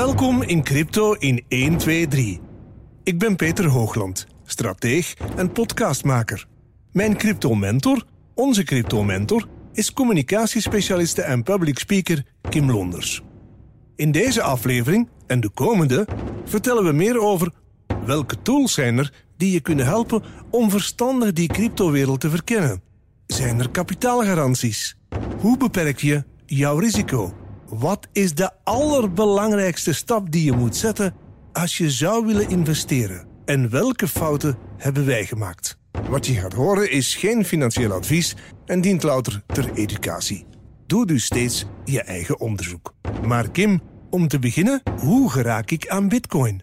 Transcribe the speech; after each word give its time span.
Welkom 0.00 0.42
in 0.42 0.62
Crypto 0.62 1.12
in 1.12 1.44
1, 1.48 1.76
2, 1.76 2.08
3. 2.08 2.40
Ik 3.02 3.18
ben 3.18 3.36
Peter 3.36 3.66
Hoogland, 3.66 4.26
strateeg 4.44 5.14
en 5.36 5.52
podcastmaker. 5.52 6.46
Mijn 6.92 7.16
crypto-mentor, 7.16 8.04
onze 8.34 8.62
crypto-mentor, 8.62 9.48
is 9.72 9.92
communicatiespecialiste 9.92 11.22
en 11.22 11.42
public 11.42 11.78
speaker 11.78 12.24
Kim 12.48 12.70
Londers. 12.70 13.22
In 13.96 14.12
deze 14.12 14.42
aflevering 14.42 15.08
en 15.26 15.40
de 15.40 15.50
komende 15.50 16.06
vertellen 16.44 16.84
we 16.84 16.92
meer 16.92 17.20
over 17.20 17.52
welke 18.04 18.42
tools 18.42 18.72
zijn 18.72 18.98
er 18.98 19.12
die 19.36 19.52
je 19.52 19.60
kunnen 19.60 19.86
helpen 19.86 20.22
om 20.50 20.70
verstandig 20.70 21.32
die 21.32 21.48
cryptowereld 21.48 22.20
te 22.20 22.30
verkennen. 22.30 22.82
Zijn 23.26 23.58
er 23.58 23.70
kapitaalgaranties? 23.70 24.96
Hoe 25.40 25.56
beperk 25.56 25.98
je 25.98 26.24
jouw 26.46 26.78
risico? 26.78 27.34
Wat 27.70 28.08
is 28.12 28.34
de 28.34 28.50
allerbelangrijkste 28.64 29.92
stap 29.92 30.30
die 30.32 30.44
je 30.44 30.52
moet 30.52 30.76
zetten 30.76 31.14
als 31.52 31.78
je 31.78 31.90
zou 31.90 32.26
willen 32.26 32.48
investeren? 32.48 33.26
En 33.44 33.70
welke 33.70 34.08
fouten 34.08 34.56
hebben 34.76 35.06
wij 35.06 35.26
gemaakt? 35.26 35.78
Wat 36.08 36.26
je 36.26 36.34
gaat 36.34 36.52
horen 36.52 36.90
is 36.90 37.14
geen 37.14 37.44
financieel 37.44 37.92
advies 37.92 38.36
en 38.66 38.80
dient 38.80 39.02
louter 39.02 39.42
ter 39.46 39.72
educatie. 39.74 40.46
Doe 40.86 41.06
dus 41.06 41.24
steeds 41.24 41.66
je 41.84 42.02
eigen 42.02 42.40
onderzoek. 42.40 42.94
Maar 43.26 43.50
Kim, 43.50 43.80
om 44.10 44.28
te 44.28 44.38
beginnen, 44.38 44.82
hoe 45.00 45.30
geraak 45.30 45.70
ik 45.70 45.88
aan 45.88 46.08
Bitcoin? 46.08 46.62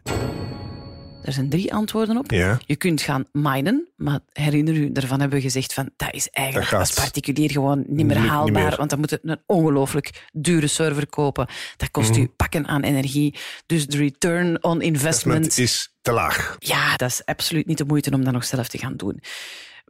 Er 1.28 1.34
zijn 1.34 1.50
drie 1.50 1.74
antwoorden 1.74 2.18
op. 2.18 2.32
Ja. 2.32 2.60
Je 2.66 2.76
kunt 2.76 3.02
gaan 3.02 3.26
minen, 3.32 3.88
maar 3.96 4.20
herinner 4.34 4.74
u, 4.74 4.92
daarvan 4.92 5.20
hebben 5.20 5.38
we 5.38 5.44
gezegd 5.44 5.74
van 5.74 5.90
dat 5.96 6.14
is 6.14 6.30
eigenlijk 6.30 6.70
Dat 6.70 6.80
als 6.80 6.94
particulier 6.94 7.52
gewoon 7.52 7.84
niet 7.88 8.06
meer 8.06 8.20
niet 8.20 8.30
haalbaar, 8.30 8.64
meer. 8.68 8.76
want 8.78 8.90
dan 8.90 9.00
moet 9.00 9.10
je 9.10 9.20
een 9.24 9.40
ongelooflijk 9.46 10.28
dure 10.32 10.68
server 10.68 11.08
kopen. 11.08 11.48
Dat 11.78 11.92
kost 11.92 12.10
Mhm. 12.12 12.20
u 12.20 12.28
pakken 12.28 12.68
aan 12.68 12.84
energie. 12.84 13.36
Dus 13.66 13.88
de 13.88 13.98
return 13.98 14.64
on 14.64 14.82
investment, 14.82 15.58
is 15.58 15.94
te 16.02 16.12
laag. 16.12 16.56
ja, 16.60 16.96
dat 16.96 17.10
is 17.10 17.26
absoluut 17.26 17.66
niet 17.66 17.78
de 17.78 17.86
moeite 17.86 18.12
om 18.12 18.24
dat 18.24 18.34
nog 18.34 18.46
zelf 18.46 18.68
te 18.68 18.78
gaan 18.78 18.96
doen. 18.98 19.20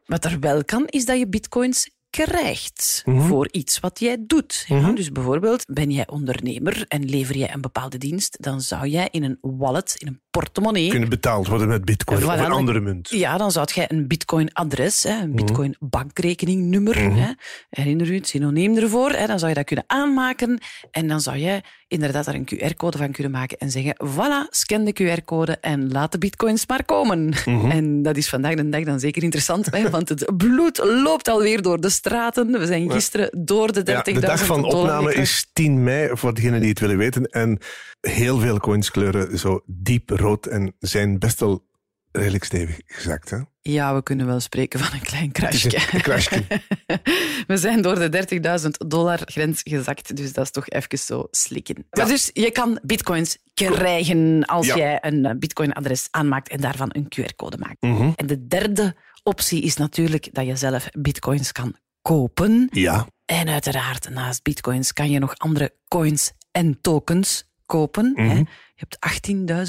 Wat 0.06 0.26
er 0.26 0.40
wel 0.40 0.64
kan, 0.66 0.86
is 0.88 1.06
dat 1.06 1.18
je 1.18 1.28
bitcoins 1.28 1.90
krijgt 2.10 3.02
Mhm. 3.06 3.28
voor 3.28 3.48
iets 3.52 3.80
wat 3.80 4.00
jij 4.00 4.18
doet. 4.28 4.64
Ja, 4.68 4.92
dus 4.92 5.12
bijvoorbeeld, 5.12 5.66
ben 5.66 5.92
jij 5.92 6.08
ondernemer 6.08 6.86
en 6.88 7.06
lever 7.10 7.38
jij 7.38 7.54
een 7.54 7.62
bepaalde 7.62 7.98
dienst, 7.98 8.38
dan 8.44 8.62
zou 8.62 8.88
jij 8.88 9.08
in 9.12 9.24
een 9.24 9.38
wallet, 9.42 9.94
in 9.98 10.08
een 10.08 10.22
portemonnee, 10.40 10.90
Kunnen 10.90 11.10
betaald 11.10 11.48
worden 11.48 11.68
met 11.68 11.86
Bitcoin 11.86 12.18
of 12.18 12.24
Voilà, 12.24 12.38
een 12.38 12.42
dan- 12.50 12.52
andere 12.52 12.80
munt. 12.80 13.10
ja, 13.10 13.38
dan 13.38 13.52
zou 13.52 13.68
jij 13.74 13.86
een 13.92 14.08
bitcoin-adres, 14.08 15.04
hè, 15.04 15.14
Mhm. 15.14 15.22
een 15.24 15.36
bitcoin-bankrekeningnummer, 15.36 16.96
hè, 17.14 17.32
herinner 17.70 18.10
u 18.12 18.16
het 18.16 18.28
synoniem 18.28 18.78
ervoor, 18.78 19.12
hè, 19.12 19.28
dan 19.28 19.38
zou 19.40 19.50
je 19.50 19.56
dat 19.58 19.66
kunnen 19.66 19.86
aanmaken 19.88 20.60
en 20.92 21.08
dan 21.08 21.22
zou 21.22 21.38
jij 21.38 21.64
inderdaad 21.88 22.26
daar 22.26 22.36
een 22.36 22.46
QR-code 22.46 22.98
van 22.98 23.12
kunnen 23.12 23.32
maken 23.32 23.58
en 23.58 23.72
zeggen, 23.72 23.96
voilà, 24.06 24.50
scan 24.50 24.84
de 24.86 24.94
QR-code 24.94 25.58
en 25.62 25.92
laat 25.92 26.12
de 26.12 26.18
bitcoins 26.18 26.68
maar 26.68 26.86
komen. 26.86 27.34
Mhm. 27.46 27.70
En 27.72 28.02
dat 28.02 28.18
is 28.18 28.30
vandaag 28.30 28.56
de 28.56 28.70
dag 28.70 28.84
dan 28.84 29.00
zeker 29.00 29.24
interessant, 29.24 29.66
hè, 29.72 29.90
want 29.90 30.10
het 30.10 30.32
bloed 30.38 30.78
loopt 30.84 31.28
alweer 31.30 31.62
door 31.62 31.82
de 31.82 31.90
straten. 31.90 32.52
We 32.60 32.66
zijn 32.66 32.92
gisteren 32.92 33.30
door 33.46 33.72
de 33.74 33.84
30.000 33.84 34.24
Ja, 34.26 34.36
de 34.36 34.38
dag 34.38 34.46
van 34.46 34.64
opname 34.64 35.14
is 35.14 35.50
10 35.54 35.84
mei, 35.84 36.10
voor 36.14 36.34
degenen 36.34 36.60
die 36.60 36.70
het 36.70 36.80
willen 36.80 36.98
weten. 36.98 37.26
En 37.26 37.58
heel 38.02 38.40
veel 38.40 38.60
coins 38.60 38.92
kleuren 38.92 39.38
zo 39.40 39.62
diep 39.66 40.10
rood 40.10 40.27
en 40.36 40.76
zijn 40.80 41.20
best 41.20 41.40
wel 41.40 41.66
redelijk 42.12 42.44
stevig 42.44 42.80
gezakt. 42.86 43.30
Hè? 43.30 43.38
Ja, 43.62 43.96
we 43.96 44.04
kunnen 44.04 44.26
wel 44.26 44.40
spreken 44.40 44.80
van 44.80 44.94
een 44.94 45.06
klein 45.06 45.32
crashje. 45.32 45.80
een 45.92 46.02
crashje. 46.02 46.46
We 47.48 47.58
zijn 47.58 47.82
door 47.82 47.96
de 48.10 48.28
30.000 48.62 48.68
dollar 48.88 49.20
grens 49.26 49.62
gezakt, 49.64 50.16
dus 50.16 50.34
dat 50.34 50.46
is 50.46 50.52
toch 50.52 50.70
even 50.70 50.98
zo 50.98 51.28
slikken. 51.32 51.86
Maar 51.90 52.08
dus 52.08 52.30
je 52.34 52.52
kan 52.52 52.80
bitcoins 52.84 53.38
krijgen 53.54 54.46
als 54.46 54.66
Ja. 54.68 54.78
jij 54.78 54.98
een 55.02 55.26
eh, 55.26 55.36
bitcoin-adres 55.38 56.08
aanmaakt 56.12 56.50
en 56.50 56.62
daarvan 56.62 56.90
een 56.92 57.08
QR-code 57.10 57.58
maakt. 57.58 57.82
Mhm. 57.82 58.12
En 58.16 58.28
de 58.28 58.48
derde 58.48 58.96
optie 59.24 59.62
is 59.62 59.76
natuurlijk 59.78 60.34
dat 60.34 60.46
je 60.46 60.56
zelf 60.56 60.90
bitcoins 60.98 61.52
kan 61.52 61.76
kopen. 62.02 62.68
Ja, 62.72 63.08
En 63.26 63.48
uiteraard, 63.48 64.10
naast 64.10 64.44
bitcoins 64.44 64.94
kan 64.94 65.10
je 65.10 65.20
nog 65.20 65.38
andere 65.38 65.74
coins 65.88 66.32
en 66.52 66.82
tokens 66.82 67.47
kopen. 67.68 68.12
Mhm. 68.16 68.28
hè. 68.30 68.36
Je 68.76 68.86
hebt 68.90 68.98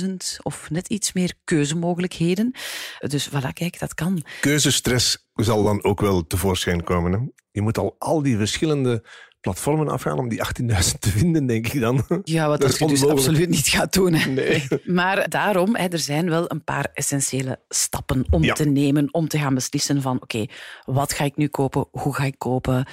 18.000 0.00 0.38
of 0.42 0.70
net 0.70 0.88
iets 0.88 1.12
meer 1.12 1.32
keuzemogelijkheden. 1.44 2.54
Dus 2.98 3.28
voilà, 3.28 3.52
kijk, 3.52 3.78
dat 3.78 3.94
kan. 3.94 4.22
keuzestress 4.40 5.28
zal 5.34 5.62
dan 5.62 5.84
ook 5.84 6.00
wel 6.00 6.26
tevoorschijn 6.26 6.84
komen. 6.84 7.12
Hè? 7.12 7.18
Je 7.50 7.60
moet 7.62 7.78
al 7.78 7.96
al 7.98 8.22
die 8.22 8.36
verschillende 8.36 9.04
platformen 9.40 9.88
afgaan 9.88 10.18
om 10.18 10.28
die 10.28 10.40
18.000 10.62 10.98
te 10.98 11.10
vinden, 11.10 11.46
denk 11.46 11.66
ik 11.66 11.80
dan. 11.80 12.04
Ja, 12.24 12.48
wat 12.48 12.60
Dat 12.60 12.78
je 12.78 12.86
dus 12.86 13.06
absoluut 13.06 13.48
niet 13.48 13.68
gaat 13.68 13.92
doen. 13.92 14.12
hè. 14.14 14.30
Nee. 14.30 14.66
Maar 14.84 15.28
daarom, 15.28 15.76
hè, 15.76 15.86
er 15.88 15.98
zijn 15.98 16.28
wel 16.28 16.50
een 16.50 16.64
paar 16.64 16.88
essentiële 16.94 17.60
stappen 17.68 18.26
om 18.30 18.44
Ja. 18.44 18.54
te 18.54 18.64
nemen, 18.64 19.14
om 19.14 19.28
te 19.28 19.38
gaan 19.38 19.54
beslissen 19.54 20.02
van 20.02 20.22
oké, 20.22 20.46
wat 20.84 21.12
ga 21.12 21.24
ik 21.24 21.36
nu 21.36 21.48
kopen, 21.48 21.86
hoe 21.90 22.14
ga 22.14 22.24
ik 22.24 22.38
kopen, 22.38 22.86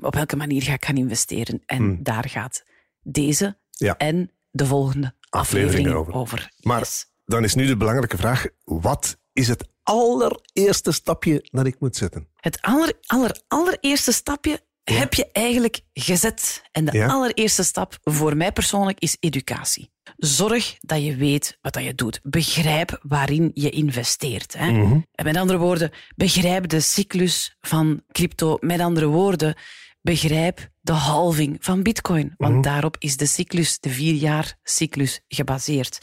op 0.00 0.14
welke 0.14 0.36
manier 0.36 0.62
ga 0.62 0.72
ik 0.72 0.84
gaan 0.84 0.96
investeren. 0.96 1.62
En 1.66 2.02
daar 2.02 2.28
gaat 2.28 2.62
deze 3.02 3.44
Hmm. 3.44 3.86
Ja. 3.88 3.96
en 3.96 4.30
de 4.52 4.66
volgende 4.66 5.14
aflevering 5.28 5.92
over. 5.92 6.12
over. 6.14 6.50
Maar 6.60 6.78
Yes. 6.78 7.06
dan 7.24 7.44
is 7.44 7.54
nu 7.54 7.66
de 7.66 7.76
belangrijke 7.76 8.16
vraag, 8.16 8.46
wat 8.64 9.16
is 9.32 9.48
het 9.48 9.68
allereerste 9.82 10.92
stapje 10.92 11.48
dat 11.50 11.66
ik 11.66 11.76
moet 11.80 11.96
zetten? 11.96 12.28
Het 12.36 12.60
aller, 12.60 12.92
aller, 13.06 13.40
allereerste 13.48 14.12
stapje 14.12 14.60
heb 14.84 15.14
je 15.14 15.30
eigenlijk 15.32 15.80
gezet. 15.92 16.62
En 16.72 16.84
de 16.84 16.96
Ja. 16.96 17.06
allereerste 17.06 17.62
stap 17.64 17.98
voor 18.02 18.36
mij 18.36 18.52
persoonlijk 18.52 18.98
is 18.98 19.16
educatie. 19.20 19.90
Zorg 20.16 20.76
dat 20.80 21.04
je 21.04 21.16
weet 21.16 21.58
wat 21.60 21.72
dat 21.72 21.84
je 21.84 21.94
doet. 21.94 22.20
Begrijp 22.22 22.98
waarin 23.02 23.50
je 23.54 23.70
investeert. 23.70 24.54
Hè. 24.58 24.70
Mhm. 24.70 25.00
En 25.12 25.24
met 25.24 25.36
andere 25.36 25.58
woorden, 25.58 25.90
begrijp 26.16 26.68
de 26.68 26.80
cyclus 26.80 27.56
van 27.60 28.02
crypto. 28.12 28.56
Met 28.60 28.80
andere 28.80 29.06
woorden, 29.06 29.54
begrijp 30.02 30.68
de 30.80 30.92
halving 30.92 31.56
van 31.60 31.82
bitcoin. 31.82 32.34
Want 32.36 32.52
Mhm. 32.52 32.62
daarop 32.62 32.96
is 32.98 33.16
de 33.16 33.26
cyclus, 33.26 33.78
de 33.80 33.90
vier 33.90 34.14
jaar 34.14 34.56
cyclus, 34.62 35.20
gebaseerd. 35.28 35.98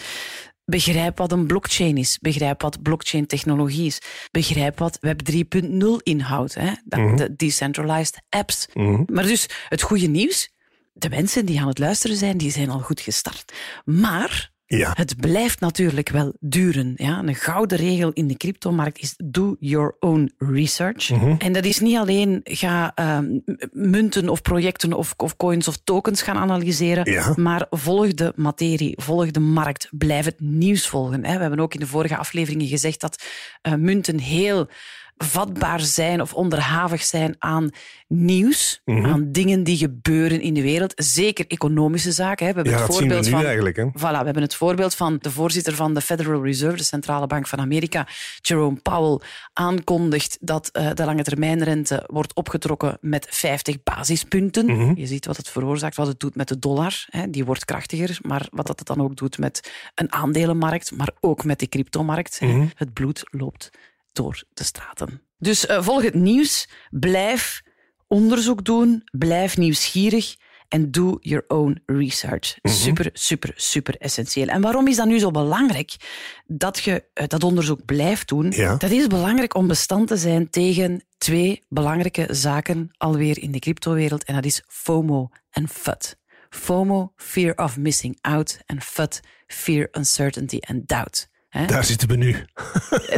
Begrijp 0.65 1.17
wat 1.17 1.31
een 1.31 1.47
blockchain 1.47 1.97
is. 1.97 2.17
Begrijp 2.21 2.61
wat 2.61 2.81
blockchain 2.81 3.25
technologie 3.25 3.85
is. 3.85 4.01
Begrijp 4.31 4.79
wat 4.79 4.97
Web 5.01 5.19
3.0 5.21 5.99
inhoudt. 6.03 6.55
Hè? 6.55 6.71
De 6.83 7.33
decentralized 7.35 8.21
apps. 8.29 8.65
Maar 9.05 9.23
dus 9.23 9.47
het 9.69 9.81
goede 9.81 10.07
nieuws. 10.07 10.49
De 10.93 11.09
mensen 11.09 11.45
die 11.45 11.59
aan 11.61 11.67
het 11.67 11.77
luisteren 11.79 12.17
zijn, 12.17 12.37
die 12.37 12.51
zijn 12.51 12.69
al 12.69 12.79
goed 12.79 13.01
gestart. 13.01 13.53
Maar 13.85 14.51
Ja. 14.77 14.91
het 14.93 15.17
blijft 15.17 15.59
natuurlijk 15.59 16.09
wel 16.09 16.33
duren. 16.39 16.93
Ja? 16.95 17.19
Een 17.25 17.35
gouden 17.35 17.77
regel 17.77 18.11
in 18.13 18.27
de 18.27 18.37
cryptomarkt 18.37 18.99
is 18.99 19.13
do 19.23 19.55
your 19.59 19.95
own 19.99 20.33
research. 20.37 21.11
En 21.37 21.53
dat 21.53 21.65
is 21.65 21.79
niet 21.79 21.97
alleen 21.97 22.41
ga 22.43 22.91
ehm, 22.95 23.25
munten 23.71 24.29
of 24.29 24.41
projecten 24.41 24.93
of, 24.93 25.13
of 25.17 25.35
coins 25.37 25.67
of 25.67 25.77
tokens 25.83 26.21
gaan 26.21 26.37
analyseren, 26.37 27.11
Ja. 27.11 27.33
maar 27.35 27.65
volg 27.69 28.13
de 28.13 28.33
materie, 28.35 28.93
volg 29.01 29.31
de 29.31 29.39
markt, 29.39 29.87
blijf 29.91 30.25
het 30.25 30.39
nieuws 30.39 30.87
volgen. 30.87 31.25
hè. 31.25 31.33
We 31.35 31.41
hebben 31.41 31.59
ook 31.59 31.73
in 31.73 31.79
de 31.79 31.87
vorige 31.87 32.17
afleveringen 32.17 32.67
gezegd 32.67 33.01
dat 33.01 33.23
eh, 33.61 33.73
munten 33.73 34.19
heel 34.19 34.67
vatbaar 35.23 35.79
zijn 35.79 36.21
of 36.21 36.33
onderhavig 36.33 37.03
zijn 37.03 37.35
aan 37.39 37.69
nieuws, 38.07 38.81
Mhm. 38.85 39.05
aan 39.05 39.31
dingen 39.31 39.63
die 39.63 39.77
gebeuren 39.77 40.41
in 40.41 40.53
de 40.53 40.61
wereld. 40.61 40.93
Zeker 40.95 41.47
economische 41.47 42.11
zaken. 42.11 42.45
Hè. 42.45 42.51
We 42.51 42.55
hebben 42.55 42.73
Ja, 42.79 42.85
het 42.85 42.95
voorbeeld 42.95 43.27
van, 43.27 43.45
eigenlijk. 43.45 43.75
Hè? 43.75 43.85
Voilà, 43.85 43.91
we 43.99 44.07
hebben 44.25 44.41
het 44.41 44.55
voorbeeld 44.55 44.95
van 44.95 45.17
de 45.21 45.31
voorzitter 45.31 45.75
van 45.75 45.93
de 45.93 46.01
Federal 46.01 46.43
Reserve, 46.43 46.77
de 46.77 46.83
centrale 46.83 47.27
bank 47.27 47.47
van 47.47 47.59
Amerika, 47.59 48.07
Jerome 48.41 48.75
Powell, 48.81 49.19
aankondigt 49.53 50.37
dat 50.41 50.69
eh, 50.71 50.89
de 50.93 51.05
lange 51.05 51.23
termijnrente 51.23 52.03
wordt 52.07 52.33
opgetrokken 52.33 52.97
met 53.01 53.27
50 53.29 53.83
basispunten. 53.83 54.65
Mhm. 54.65 54.91
Je 54.95 55.05
ziet 55.07 55.25
wat 55.25 55.37
het 55.37 55.49
veroorzaakt, 55.49 55.95
wat 55.95 56.07
het 56.07 56.19
doet 56.19 56.35
met 56.35 56.47
de 56.47 56.59
dollar. 56.59 57.05
Hè, 57.09 57.29
die 57.29 57.45
wordt 57.45 57.65
krachtiger, 57.65 58.17
maar 58.21 58.47
wat 58.51 58.67
dat 58.67 58.81
dan 58.83 59.01
ook 59.01 59.15
doet 59.15 59.37
met 59.37 59.71
een 59.95 60.13
aandelenmarkt, 60.13 60.91
maar 60.97 61.11
ook 61.19 61.43
met 61.43 61.59
de 61.59 61.67
cryptomarkt. 61.69 62.41
Mhm. 62.41 62.65
Het 62.75 62.93
bloed 62.93 63.23
loopt 63.31 63.69
door 64.11 64.43
de 64.53 64.63
straten. 64.63 65.21
Dus 65.37 65.65
eh, 65.65 65.83
volg 65.83 66.01
het 66.01 66.13
nieuws, 66.13 66.69
blijf 66.89 67.61
onderzoek 68.07 68.65
doen, 68.65 69.03
blijf 69.11 69.57
nieuwsgierig 69.57 70.35
en 70.67 70.91
do 70.91 71.17
your 71.21 71.43
own 71.47 71.81
research. 71.85 72.57
Mhm. 72.61 72.73
Super, 72.73 73.09
super, 73.13 73.53
super 73.55 73.95
essentieel. 73.97 74.47
En 74.47 74.61
waarom 74.61 74.87
is 74.87 74.95
dat 74.95 75.07
nu 75.07 75.19
zo 75.19 75.31
belangrijk 75.31 75.95
dat 76.45 76.79
je 76.79 77.03
eh, 77.13 77.27
dat 77.27 77.43
onderzoek 77.43 77.85
blijft 77.85 78.27
doen? 78.27 78.51
Ja. 78.51 78.75
Dat 78.75 78.91
is 78.91 79.07
belangrijk 79.07 79.55
om 79.55 79.67
bestand 79.67 80.07
te 80.07 80.17
zijn 80.17 80.49
tegen 80.49 81.03
twee 81.17 81.63
belangrijke 81.69 82.27
zaken 82.29 82.89
alweer 82.97 83.39
in 83.41 83.51
de 83.51 83.59
cryptowereld 83.59 84.23
en 84.23 84.35
dat 84.35 84.45
is 84.45 84.63
FOMO 84.67 85.29
en 85.49 85.67
FUD. 85.67 86.17
FOMO, 86.49 87.13
fear 87.15 87.55
of 87.55 87.77
missing 87.77 88.17
out, 88.21 88.59
en 88.65 88.81
FUD, 88.81 89.19
fear, 89.47 89.87
uncertainty 89.91 90.59
and 90.61 90.87
doubt. 90.87 91.28
Hè? 91.49 91.65
Daar 91.65 91.83
zitten 91.83 92.07
we 92.07 92.15
nu. 92.15 92.45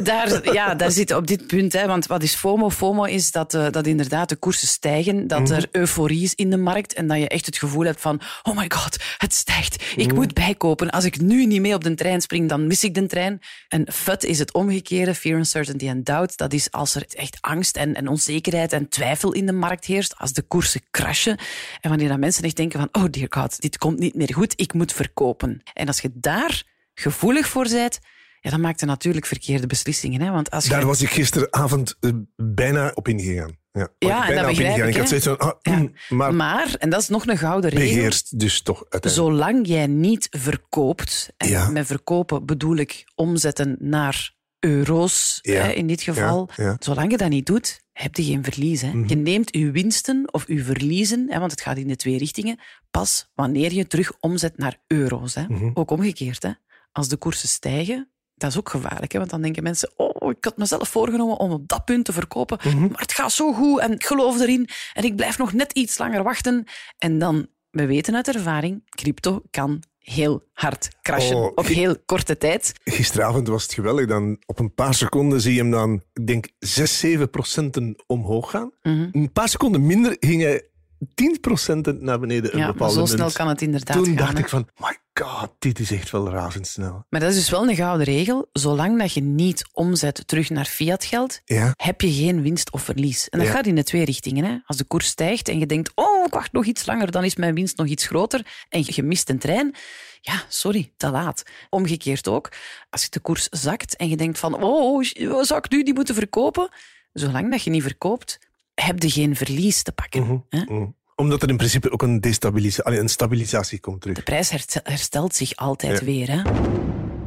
Daar, 0.03 0.43
ja, 0.53 0.75
daar 0.75 0.91
zitten 0.91 1.17
op 1.17 1.27
dit 1.27 1.47
punt. 1.47 1.73
Hè, 1.73 1.87
want 1.87 2.05
wat 2.05 2.23
is 2.23 2.35
FOMO? 2.35 2.69
FOMO 2.69 3.03
is 3.03 3.31
dat, 3.31 3.53
uh, 3.53 3.69
dat 3.69 3.87
inderdaad 3.87 4.29
de 4.29 4.35
koersen 4.35 4.67
stijgen, 4.67 5.27
dat 5.27 5.39
Mhm. 5.41 5.53
er 5.53 5.67
euforie 5.71 6.23
is 6.23 6.35
in 6.35 6.49
de 6.49 6.57
markt 6.57 6.93
en 6.93 7.07
dat 7.07 7.17
je 7.17 7.27
echt 7.27 7.45
het 7.45 7.57
gevoel 7.57 7.85
hebt 7.85 8.01
van 8.01 8.21
oh 8.43 8.57
my 8.57 8.65
god, 8.75 8.97
het 9.17 9.33
stijgt. 9.33 9.83
Ik 9.95 10.05
Mhm. 10.07 10.15
moet 10.15 10.33
bijkopen. 10.33 10.89
Als 10.89 11.03
ik 11.05 11.19
nu 11.21 11.45
niet 11.45 11.61
mee 11.61 11.73
op 11.73 11.83
de 11.83 11.93
trein 11.93 12.21
spring, 12.21 12.49
dan 12.49 12.67
mis 12.67 12.83
ik 12.83 12.93
de 12.93 13.05
trein. 13.05 13.39
En 13.67 13.87
FUD 13.93 14.23
is 14.23 14.39
het 14.39 14.53
omgekeerde, 14.53 15.15
fear, 15.15 15.37
uncertainty 15.37 15.89
and 15.89 16.05
doubt. 16.05 16.37
Dat 16.37 16.53
is 16.53 16.71
als 16.71 16.95
er 16.95 17.05
echt 17.09 17.37
angst 17.41 17.77
en, 17.77 17.93
en 17.95 18.07
onzekerheid 18.07 18.73
en 18.73 18.89
twijfel 18.89 19.31
in 19.33 19.45
de 19.45 19.53
markt 19.53 19.85
heerst, 19.85 20.15
als 20.17 20.33
de 20.33 20.41
koersen 20.41 20.81
crashen 20.91 21.37
en 21.81 21.89
wanneer 21.89 22.07
dan 22.09 22.19
mensen 22.19 22.43
echt 22.43 22.55
denken 22.55 22.79
van 22.79 23.03
oh 23.03 23.09
dear 23.09 23.27
god, 23.29 23.61
dit 23.61 23.77
komt 23.77 23.99
niet 23.99 24.15
meer 24.15 24.33
goed, 24.33 24.53
ik 24.55 24.73
moet 24.73 24.93
verkopen. 24.93 25.61
En 25.73 25.87
als 25.87 25.99
je 25.99 26.11
daar 26.13 26.63
gevoelig 26.93 27.47
voor 27.47 27.67
bent, 27.69 27.99
ja, 28.41 28.49
dan 28.49 28.61
maakt 28.61 28.85
natuurlijk 28.85 29.25
verkeerde 29.25 29.67
beslissingen. 29.67 30.21
Hè? 30.21 30.31
Want 30.31 30.51
als 30.51 30.63
je... 30.63 30.69
Daar 30.69 30.85
was 30.85 31.01
ik 31.01 31.09
gisteravond 31.09 31.95
eh, 31.99 32.11
bijna 32.35 32.91
op 32.95 33.07
ingegaan. 33.07 33.59
Ja, 33.71 33.87
Ja, 33.99 34.29
en 34.29 34.35
dat 34.35 34.45
begrijp 34.45 34.77
ik, 34.77 34.85
Ik 34.87 34.95
had 34.97 35.07
zoiets 35.07 35.27
van, 35.27 35.37
ah, 35.37 35.77
mm, 35.77 35.93
maar 36.09 36.33
Maar, 36.33 36.75
en 36.77 36.89
dat 36.89 37.01
is 37.01 37.07
nog 37.09 37.27
een 37.27 37.37
gouden 37.37 37.69
regel, 37.69 37.95
beheerst 37.95 38.39
dus 38.39 38.61
toch 38.61 38.85
uiteindelijk. 38.89 39.31
zolang 39.31 39.67
jij 39.67 39.87
niet 39.87 40.27
verkoopt, 40.31 41.33
en 41.37 41.49
Ja. 41.49 41.69
met 41.69 41.85
verkopen 41.87 42.45
bedoel 42.45 42.75
ik 42.75 43.03
omzetten 43.15 43.75
naar 43.79 44.35
euro's 44.59 45.39
hè, 45.41 45.71
in 45.71 45.87
dit 45.87 46.01
geval, 46.01 46.49
zolang 46.79 47.11
je 47.11 47.17
dat 47.17 47.29
niet 47.29 47.45
doet, 47.45 47.81
heb 47.93 48.15
je 48.15 48.23
geen 48.23 48.43
verlies. 48.43 48.81
Hè. 48.81 48.91
Je 49.05 49.15
neemt 49.15 49.55
je 49.55 49.71
winsten 49.71 50.33
of 50.33 50.47
je 50.47 50.63
verliezen, 50.63 51.25
hè, 51.29 51.39
want 51.39 51.51
het 51.51 51.61
gaat 51.61 51.77
in 51.77 51.87
de 51.87 51.95
twee 51.95 52.17
richtingen, 52.17 52.59
pas 52.91 53.29
wanneer 53.35 53.73
je 53.73 53.87
terug 53.87 54.13
omzet 54.19 54.57
naar 54.57 54.77
euro's. 54.87 55.35
Hè. 55.35 55.45
Ook 55.73 55.91
omgekeerd. 55.91 56.43
Hè. 56.43 56.51
Als 56.91 57.07
de 57.07 57.17
koersen 57.17 57.49
stijgen, 57.49 58.10
dat 58.41 58.51
is 58.51 58.57
ook 58.57 58.69
gevaarlijk. 58.69 59.11
Hè, 59.11 59.17
want 59.17 59.31
dan 59.31 59.41
denken 59.41 59.63
mensen, 59.63 59.91
oh, 59.95 60.29
ik 60.31 60.43
had 60.43 60.57
mezelf 60.57 60.89
voorgenomen 60.89 61.37
om 61.37 61.51
op 61.51 61.67
dat 61.67 61.85
punt 61.85 62.05
te 62.05 62.13
verkopen, 62.13 62.59
maar 62.89 62.99
het 62.99 63.13
gaat 63.13 63.31
zo 63.31 63.53
goed 63.53 63.79
en 63.79 63.91
ik 63.91 64.05
geloof 64.05 64.39
erin 64.39 64.69
en 64.93 65.03
ik 65.03 65.15
blijf 65.15 65.37
nog 65.37 65.53
net 65.53 65.71
iets 65.71 65.97
langer 65.97 66.23
wachten. 66.23 66.67
En 66.97 67.19
dan, 67.19 67.47
we 67.69 67.85
weten 67.85 68.15
uit 68.15 68.27
ervaring, 68.27 68.89
crypto 68.89 69.41
kan 69.51 69.83
heel 70.01 70.43
hard 70.53 70.89
crashen 71.01 71.35
Oh, 71.35 71.51
op 71.55 71.65
heel 71.65 71.95
korte 72.05 72.37
tijd. 72.37 72.73
Gisteravond 72.83 73.47
was 73.47 73.63
het 73.63 73.73
geweldig. 73.73 74.07
Dan 74.07 74.37
op 74.45 74.59
een 74.59 74.73
paar 74.73 74.93
seconden 74.93 75.41
zie 75.41 75.53
je 75.53 75.59
hem 75.59 75.71
dan, 75.71 76.01
ik 76.13 76.27
denk, 76.27 76.47
6, 76.59 76.99
7 76.99 77.29
procenten 77.29 78.03
omhoog 78.07 78.49
gaan. 78.49 78.71
Mhm. 78.81 79.07
Een 79.11 79.31
paar 79.31 79.49
seconden 79.49 79.85
minder 79.85 80.15
ging 80.19 80.41
hij 80.41 80.70
10 81.15 81.39
procenten 81.39 82.03
naar 82.03 82.19
beneden. 82.19 82.53
Een 82.53 82.59
Ja, 82.59 82.67
bepaalde 82.67 82.93
zo 82.93 83.05
snel 83.05 83.31
kan 83.31 83.47
het 83.47 83.61
inderdaad 83.61 83.95
Toen 83.97 84.05
gaan. 84.05 84.15
dacht 84.15 84.33
hè. 84.33 84.39
ik 84.39 84.49
van, 84.49 84.67
my 84.77 84.97
god, 85.13 85.49
dit 85.59 85.79
is 85.79 85.91
echt 85.91 86.09
wel 86.09 86.29
razendsnel. 86.29 87.05
Maar 87.09 87.19
dat 87.19 87.29
is 87.29 87.35
dus 87.35 87.49
wel 87.49 87.69
een 87.69 87.75
gouden 87.75 88.05
regel. 88.05 88.49
Zolang 88.53 88.99
dat 88.99 89.13
je 89.13 89.21
niet 89.21 89.65
omzet 89.73 90.23
terug 90.27 90.49
naar 90.49 90.65
fiatgeld, 90.65 91.41
Ja. 91.45 91.73
heb 91.75 92.01
je 92.01 92.11
geen 92.11 92.41
winst 92.41 92.71
of 92.71 92.81
verlies. 92.83 93.29
En 93.29 93.39
dat 93.39 93.47
Ja. 93.47 93.53
gaat 93.53 93.65
in 93.65 93.75
de 93.75 93.83
twee 93.83 94.05
richtingen. 94.05 94.45
Hè. 94.45 94.57
Als 94.65 94.77
de 94.77 94.83
koers 94.83 95.05
stijgt 95.07 95.47
en 95.49 95.59
je 95.59 95.65
denkt, 95.65 95.91
oh, 95.95 96.25
ik 96.25 96.33
wacht 96.33 96.51
nog 96.51 96.65
iets 96.65 96.85
langer, 96.85 97.11
dan 97.11 97.23
is 97.23 97.35
mijn 97.35 97.53
winst 97.55 97.77
nog 97.77 97.87
iets 97.87 98.07
groter. 98.07 98.45
En 98.69 98.83
je 98.85 99.03
mist 99.03 99.29
een 99.29 99.39
trein. 99.39 99.75
Ja, 100.21 100.43
sorry, 100.47 100.93
te 100.97 101.09
laat. 101.09 101.43
Omgekeerd 101.69 102.27
ook. 102.27 102.49
Als 102.89 103.09
de 103.09 103.19
koers 103.19 103.47
zakt 103.49 103.95
en 103.95 104.09
je 104.09 104.17
denkt 104.17 104.39
van, 104.39 104.63
oh, 104.63 105.03
zou 105.41 105.57
ik 105.57 105.69
nu 105.71 105.83
die 105.83 105.93
moeten 105.93 106.15
verkopen? 106.15 106.69
Zolang 107.13 107.51
dat 107.51 107.63
je 107.63 107.69
niet 107.69 107.81
verkoopt, 107.83 108.39
heb 108.81 109.01
je 109.03 109.09
geen 109.09 109.35
verlies 109.35 109.83
te 109.83 109.91
pakken. 109.91 110.45
hè. 110.49 110.61
Mm. 110.67 110.95
Omdat 111.15 111.43
er 111.43 111.49
in 111.49 111.57
principe 111.57 111.91
ook 111.91 112.01
een, 112.01 112.19
destabilisa 112.21 112.83
allee, 112.83 112.99
een 112.99 113.09
stabilisatie 113.09 113.79
komt 113.79 114.01
terug. 114.01 114.15
De 114.15 114.21
prijs 114.23 114.49
herst- 114.49 114.79
herstelt 114.83 115.35
zich 115.35 115.55
altijd 115.55 115.99
Ja. 115.99 116.05
weer. 116.05 116.31
Hè? 116.31 116.41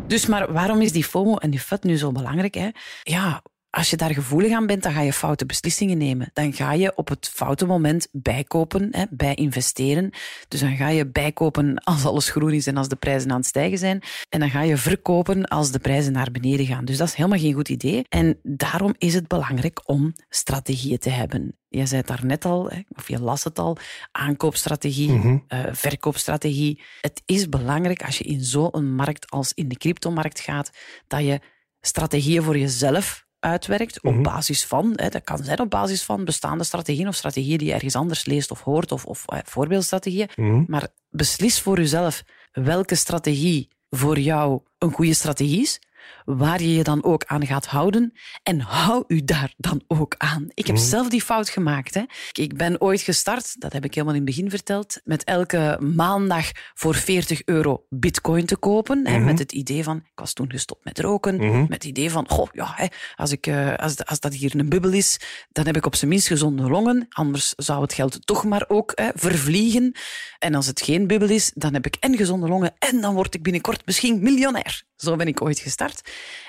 Dus 0.07 0.27
maar 0.27 0.53
waarom 0.53 0.81
is 0.81 0.93
die 0.93 1.05
FOMO 1.05 1.37
en 1.37 1.51
die 1.51 1.61
FUD 1.61 1.83
nu 1.85 1.97
zo 1.97 2.13
belangrijk? 2.13 2.55
Hè? 2.55 2.69
Ja, 3.03 3.43
als 3.75 3.91
je 3.91 3.97
daar 3.97 4.15
gevoelig 4.15 4.53
aan 4.53 4.67
bent, 4.67 4.83
dan 4.83 4.93
ga 4.93 5.01
je 5.01 5.13
foute 5.13 5.47
beslissingen 5.47 5.99
nemen. 5.99 6.31
Dan 6.33 6.53
ga 6.53 6.73
je 6.73 6.97
op 6.97 7.09
het 7.09 7.31
foute 7.35 7.67
moment 7.67 8.09
bijkopen, 8.13 8.89
hè, 8.91 9.05
bij 9.11 9.35
investeren. 9.35 10.11
Dus 10.49 10.61
dan 10.61 10.77
ga 10.77 10.89
je 10.89 11.07
bijkopen 11.07 11.79
als 11.85 12.05
alles 12.05 12.31
groen 12.31 12.53
is 12.53 12.67
en 12.67 12.77
als 12.77 12.89
de 12.89 12.97
prijzen 12.97 13.31
aan 13.31 13.37
het 13.37 13.47
stijgen 13.47 13.79
zijn. 13.79 14.03
En 14.29 14.41
dan 14.41 14.51
ga 14.51 14.63
je 14.63 14.77
verkopen 14.77 15.45
als 15.45 15.71
de 15.71 15.79
prijzen 15.79 16.13
naar 16.13 16.31
beneden 16.31 16.67
gaan. 16.67 16.85
Dus 16.85 16.97
dat 16.97 17.09
is 17.09 17.15
helemaal 17.15 17.39
geen 17.39 17.55
goed 17.55 17.69
idee. 17.69 18.05
En 18.09 18.39
daarom 18.43 18.95
is 18.99 19.15
het 19.15 19.29
belangrijk 19.29 19.89
om 19.89 20.13
strategieën 20.29 20.99
te 20.99 21.11
hebben. 21.11 21.59
Je 21.69 21.87
zei 21.87 22.01
het 22.01 22.09
daarnet 22.09 22.45
al, 22.45 22.71
hè, 22.71 22.81
of 22.89 23.09
je 23.09 23.21
las 23.21 23.45
het 23.45 23.59
al, 23.59 23.77
aankoopstrategie, 24.13 25.43
eh, 25.49 25.61
verkoopstrategie. 25.73 26.83
Het 27.01 27.23
is 27.25 27.49
belangrijk 27.49 28.03
als 28.03 28.19
je 28.19 28.25
in 28.25 28.45
zo'n 28.45 28.95
markt 28.95 29.31
als 29.31 29.53
in 29.53 29.69
de 29.69 29.77
cryptomarkt 29.77 30.41
gaat, 30.41 30.71
dat 31.07 31.21
je 31.21 31.41
strategieën 31.81 32.43
voor 32.43 32.59
jezelf 32.59 33.25
uitwerkt 33.45 34.03
op 34.03 34.23
basis 34.23 34.65
van, 34.65 34.93
hè, 34.97 35.09
dat 35.09 35.25
kan 35.25 35.45
zijn 35.45 35.61
op 35.61 35.71
basis 35.71 36.03
van 36.03 36.25
bestaande 36.25 36.65
strategieën 36.65 37.09
of 37.09 37.15
strategieën 37.15 37.59
die 37.59 37.67
je 37.67 37.75
ergens 37.75 37.97
anders 37.97 38.25
leest 38.25 38.51
of 38.51 38.61
hoort 38.61 38.93
of, 38.93 39.05
of 39.07 39.25
eh, 39.27 39.39
voorbeeldstrategieën. 39.45 40.29
Maar 40.67 40.89
beslis 41.11 41.61
voor 41.61 41.79
jezelf 41.79 42.23
welke 42.53 42.95
strategie 42.95 43.69
voor 43.91 44.19
jou 44.19 44.61
een 44.79 44.93
goede 44.93 45.15
strategie 45.15 45.61
is, 45.61 45.81
waar 46.25 46.63
je 46.63 46.75
je 46.75 46.83
dan 46.83 47.05
ook 47.05 47.25
aan 47.27 47.47
gaat 47.47 47.67
houden 47.67 48.13
en 48.43 48.61
hou 48.61 49.05
u 49.07 49.25
daar 49.25 49.55
dan 49.57 49.83
ook 49.87 50.15
aan. 50.19 50.49
Ik 50.55 50.67
heb 50.67 50.77
zelf 50.77 51.09
die 51.09 51.23
fout 51.23 51.49
gemaakt. 51.49 51.95
Hè. 51.95 52.03
Ik 52.33 52.57
ben 52.57 52.81
ooit 52.81 53.01
gestart, 53.01 53.61
dat 53.61 53.73
heb 53.73 53.85
ik 53.85 53.95
helemaal 53.95 54.15
in 54.15 54.21
het 54.21 54.31
begin 54.31 54.51
verteld, 54.51 55.01
met 55.05 55.25
elke 55.25 55.79
maandag 55.81 56.51
voor 56.75 56.95
40 56.95 57.43
euro 57.45 57.87
bitcoin 57.89 58.47
te 58.47 58.57
kopen. 58.57 59.07
Hè, 59.07 59.19
met 59.19 59.39
het 59.39 59.53
idee 59.53 59.83
van, 59.85 59.97
ik 59.97 60.19
was 60.19 60.33
toen 60.33 60.51
gestopt 60.51 60.85
met 60.85 60.99
roken, 60.99 61.37
met 61.61 61.73
het 61.73 61.85
idee 61.85 62.11
van, 62.11 62.29
goh, 62.29 62.49
ja, 62.53 62.73
hè, 62.77 62.87
als, 63.15 63.31
ik, 63.31 63.47
eh, 63.47 63.75
als, 63.75 64.05
als 64.05 64.21
dat 64.21 64.35
hier 64.35 64.53
een 64.57 64.69
bubbel 64.69 64.93
is, 64.93 65.21
dan 65.53 65.67
heb 65.67 65.77
ik 65.77 65.87
op 65.87 65.95
zijn 65.95 66.11
minst 66.11 66.27
gezonde 66.27 66.69
longen, 66.69 67.07
anders 67.09 67.53
zou 67.57 67.83
het 67.83 67.93
geld 67.93 68.27
toch 68.27 68.45
maar 68.45 68.65
ook 68.69 68.93
hè, 68.95 69.09
vervliegen. 69.15 69.93
En 70.39 70.55
als 70.55 70.67
het 70.67 70.81
geen 70.81 71.07
bubbel 71.07 71.29
is, 71.29 71.53
dan 71.55 71.73
heb 71.73 71.87
ik 71.87 71.97
en 72.01 72.17
gezonde 72.17 72.49
longen 72.49 72.75
en 72.79 73.01
dan 73.01 73.15
word 73.15 73.35
ik 73.35 73.43
binnenkort 73.43 73.87
misschien 73.87 74.23
miljonair. 74.23 74.85
Zo 74.97 75.17
ben 75.17 75.27
ik 75.27 75.43
ooit 75.43 75.59
gestart. 75.59 76.01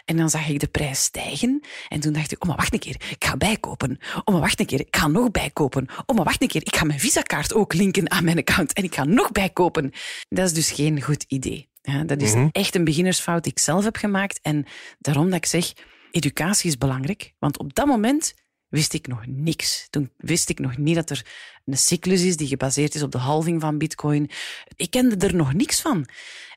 En 0.06 0.18
dan 0.18 0.30
zag 0.30 0.48
ik 0.48 0.60
de 0.60 0.68
prijs 0.68 1.04
stijgen. 1.04 1.64
En 1.88 2.00
toen 2.00 2.14
dacht 2.14 2.32
ik, 2.32 2.42
oh 2.42 2.48
maar 2.48 2.58
wacht 2.58 2.74
een 2.74 2.80
keer, 2.80 2.96
ik 3.10 3.26
ga 3.26 3.38
bijkopen. 3.38 4.00
Oh 4.24 4.34
maar 4.34 4.42
wacht 4.42 4.60
een 4.60 4.66
keer, 4.66 4.80
ik 4.80 4.96
ga 4.96 5.08
nog 5.08 5.32
bijkopen. 5.32 5.88
Oh 6.06 6.16
maar 6.16 6.26
wacht 6.26 6.42
een 6.42 6.48
keer, 6.48 6.62
ik 6.66 6.76
ga 6.76 6.86
mijn 6.86 7.00
Visa-kaart 7.00 7.54
ook 7.54 7.74
linken 7.74 8.12
aan 8.12 8.24
mijn 8.24 8.38
account. 8.38 8.74
En 8.74 8.84
ik 8.84 8.96
ga 8.96 9.04
nog 9.04 9.32
bijkopen. 9.32 9.92
Dat 10.30 10.46
is 10.46 10.54
dus 10.54 10.72
geen 10.72 11.02
goed 11.02 11.26
idee. 11.28 11.70
Ja, 11.82 12.04
dat 12.04 12.22
is 12.22 12.34
echt 12.52 12.76
een 12.76 12.84
beginnersfout 12.84 13.44
die 13.44 13.52
ik 13.52 13.60
zelf 13.60 13.84
heb 13.84 13.96
gemaakt. 13.96 14.40
En 14.42 14.66
daarom 15.00 15.26
dat 15.26 15.36
ik 15.36 15.46
zeg, 15.46 15.74
educatie 16.12 16.70
is 16.70 16.78
belangrijk. 16.78 17.34
Want 17.40 17.58
op 17.58 17.76
dat 17.76 17.86
moment 17.86 18.34
wist 18.68 18.94
ik 18.94 19.08
nog 19.08 19.24
niks. 19.28 19.88
Toen 19.90 20.12
wist 20.18 20.50
ik 20.50 20.60
nog 20.60 20.78
niet 20.78 20.96
dat 20.96 21.10
er 21.10 21.26
een 21.66 21.78
cyclus 21.78 22.22
is 22.22 22.38
die 22.38 22.48
gebaseerd 22.48 22.96
is 22.96 23.04
op 23.04 23.12
de 23.12 23.18
halving 23.18 23.62
van 23.62 23.78
bitcoin. 23.78 24.30
Ik 24.76 24.90
kende 24.90 25.26
er 25.26 25.36
nog 25.36 25.54
niks 25.54 25.82
van. 25.82 26.08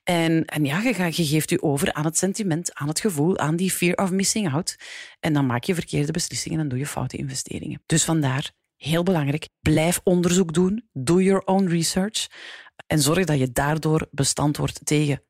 En, 0.09 0.45
en 0.45 0.65
ja, 0.65 0.81
je, 0.81 1.13
geeft 1.25 1.51
je 1.51 1.63
over 1.63 1.93
aan 1.93 2.05
het 2.05 2.19
sentiment, 2.19 2.75
aan 2.75 2.89
het 2.89 3.01
gevoel, 3.01 3.39
aan 3.39 3.57
die 3.57 3.71
fear 3.71 3.95
of 3.95 4.11
missing 4.11 4.53
out. 4.53 4.77
En 5.21 5.33
dan 5.33 5.47
maak 5.47 5.65
je 5.65 5.75
verkeerde 5.75 6.13
beslissingen 6.13 6.61
en 6.61 6.69
doe 6.69 6.79
je 6.79 6.87
foute 6.87 7.17
investeringen. 7.17 7.83
Dus 7.87 8.05
vandaar, 8.05 8.53
heel 8.77 9.03
belangrijk, 9.03 9.49
blijf 9.61 10.01
onderzoek 10.05 10.53
doen. 10.53 10.89
Do 10.93 11.21
your 11.21 11.43
own 11.45 11.67
research. 11.67 12.27
En 12.87 12.99
zorg 12.99 13.25
dat 13.25 13.39
je 13.39 13.53
daardoor 13.53 14.07
bestand 14.11 14.57
wordt 14.57 14.81
tegen 14.85 15.23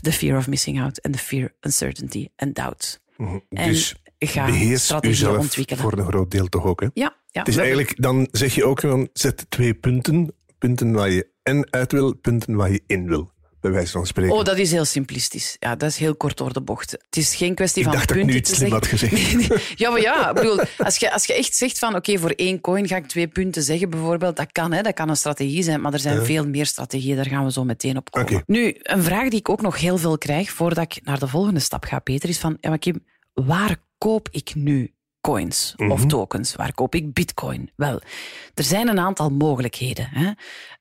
de 0.00 0.12
fear 0.12 0.38
of 0.38 0.48
missing 0.48 0.80
out 0.80 0.98
en 0.98 1.10
de 1.10 1.18
fear, 1.18 1.52
uncertainty 1.60 2.28
en 2.34 2.52
doubt. 2.52 3.00
En 3.48 3.68
dus 3.68 3.94
ga 4.18 4.46
beheers 4.46 4.94
jezelf 5.00 5.38
ontwikkelen. 5.38 5.82
voor 5.82 5.98
een 5.98 6.06
groot 6.06 6.30
deel 6.30 6.48
toch 6.48 6.64
ook. 6.64 6.80
Hè? 6.80 6.88
Ja, 6.94 7.16
ja. 7.30 7.40
Het 7.40 7.48
is 7.48 7.56
eigenlijk, 7.56 8.02
dan 8.02 8.28
zeg 8.30 8.54
je 8.54 8.64
ook 8.64 8.80
van, 8.80 9.08
zet 9.12 9.46
twee 9.48 9.74
punten. 9.74 10.34
Punten 10.58 10.92
waar 10.92 11.10
je 11.10 11.30
en 11.42 11.72
uit 11.72 11.92
wil, 11.92 12.14
punten 12.14 12.54
waar 12.54 12.70
je 12.70 12.82
in 12.86 13.08
wil. 13.08 13.34
Bij 13.66 13.74
wijze 13.74 13.92
van 13.92 14.06
spreken. 14.06 14.34
Oh, 14.34 14.44
dat 14.44 14.58
is 14.58 14.70
heel 14.70 14.84
simplistisch. 14.84 15.56
Ja, 15.58 15.76
dat 15.76 15.88
is 15.88 15.96
heel 15.96 16.14
kort 16.14 16.36
door 16.36 16.52
de 16.52 16.60
bocht. 16.60 16.90
Het 16.90 17.16
is 17.16 17.34
geen 17.34 17.54
kwestie 17.54 17.82
Ik 17.82 17.88
van 17.88 17.96
dacht 17.96 18.08
dat 18.08 18.16
ik 18.16 18.26
punten 18.26 18.50
nu 18.50 18.56
slim 18.56 18.72
had 18.72 18.86
gezegd. 18.86 19.12
Nee, 19.36 19.36
nee. 19.36 19.58
Ja, 19.74 19.90
maar 19.90 20.00
ja, 20.00 20.28
ik 20.28 20.34
bedoel, 20.34 20.60
als 20.78 20.96
je, 20.96 21.12
als 21.12 21.26
je 21.26 21.34
echt 21.34 21.54
zegt 21.56 21.78
van 21.78 21.94
oké, 21.94 22.18
voor 22.18 22.30
één 22.30 22.60
coin 22.60 22.88
ga 22.88 22.96
ik 22.96 23.06
twee 23.06 23.28
punten 23.28 23.62
zeggen 23.62 23.90
bijvoorbeeld, 23.90 24.36
dat 24.36 24.52
kan, 24.52 24.72
hè, 24.72 24.82
dat 24.82 24.94
kan 24.94 25.08
een 25.08 25.16
strategie 25.16 25.62
zijn, 25.62 25.80
maar 25.80 25.92
er 25.92 25.98
zijn 25.98 26.24
veel 26.24 26.48
meer 26.48 26.66
strategieën, 26.66 27.16
daar 27.16 27.26
gaan 27.26 27.44
we 27.44 27.52
zo 27.52 27.64
meteen 27.64 27.96
op 27.96 28.10
komen. 28.10 28.42
Nu, 28.46 28.76
een 28.82 29.02
vraag 29.02 29.28
die 29.28 29.38
ik 29.38 29.48
ook 29.48 29.62
nog 29.62 29.80
heel 29.80 29.98
veel 29.98 30.18
krijg 30.18 30.50
voordat 30.50 30.84
ik 30.84 31.04
naar 31.04 31.18
de 31.18 31.28
volgende 31.28 31.60
stap 31.60 31.84
ga, 31.84 31.98
Peter, 31.98 32.28
is 32.28 32.38
van, 32.38 32.56
ja, 32.60 32.68
maar 32.68 32.78
Kim, 32.78 33.04
waar 33.34 33.76
koop 33.98 34.28
ik 34.30 34.54
nu 34.54 34.92
coins 35.26 35.74
of 35.76 36.06
tokens? 36.06 36.54
Waar 36.54 36.74
koop 36.74 36.94
ik 36.94 37.12
bitcoin? 37.12 37.70
Wel, 37.76 38.00
er 38.54 38.64
zijn 38.64 38.88
een 38.88 38.98
aantal 38.98 39.30
mogelijkheden. 39.30 40.08
Hè. 40.10 40.30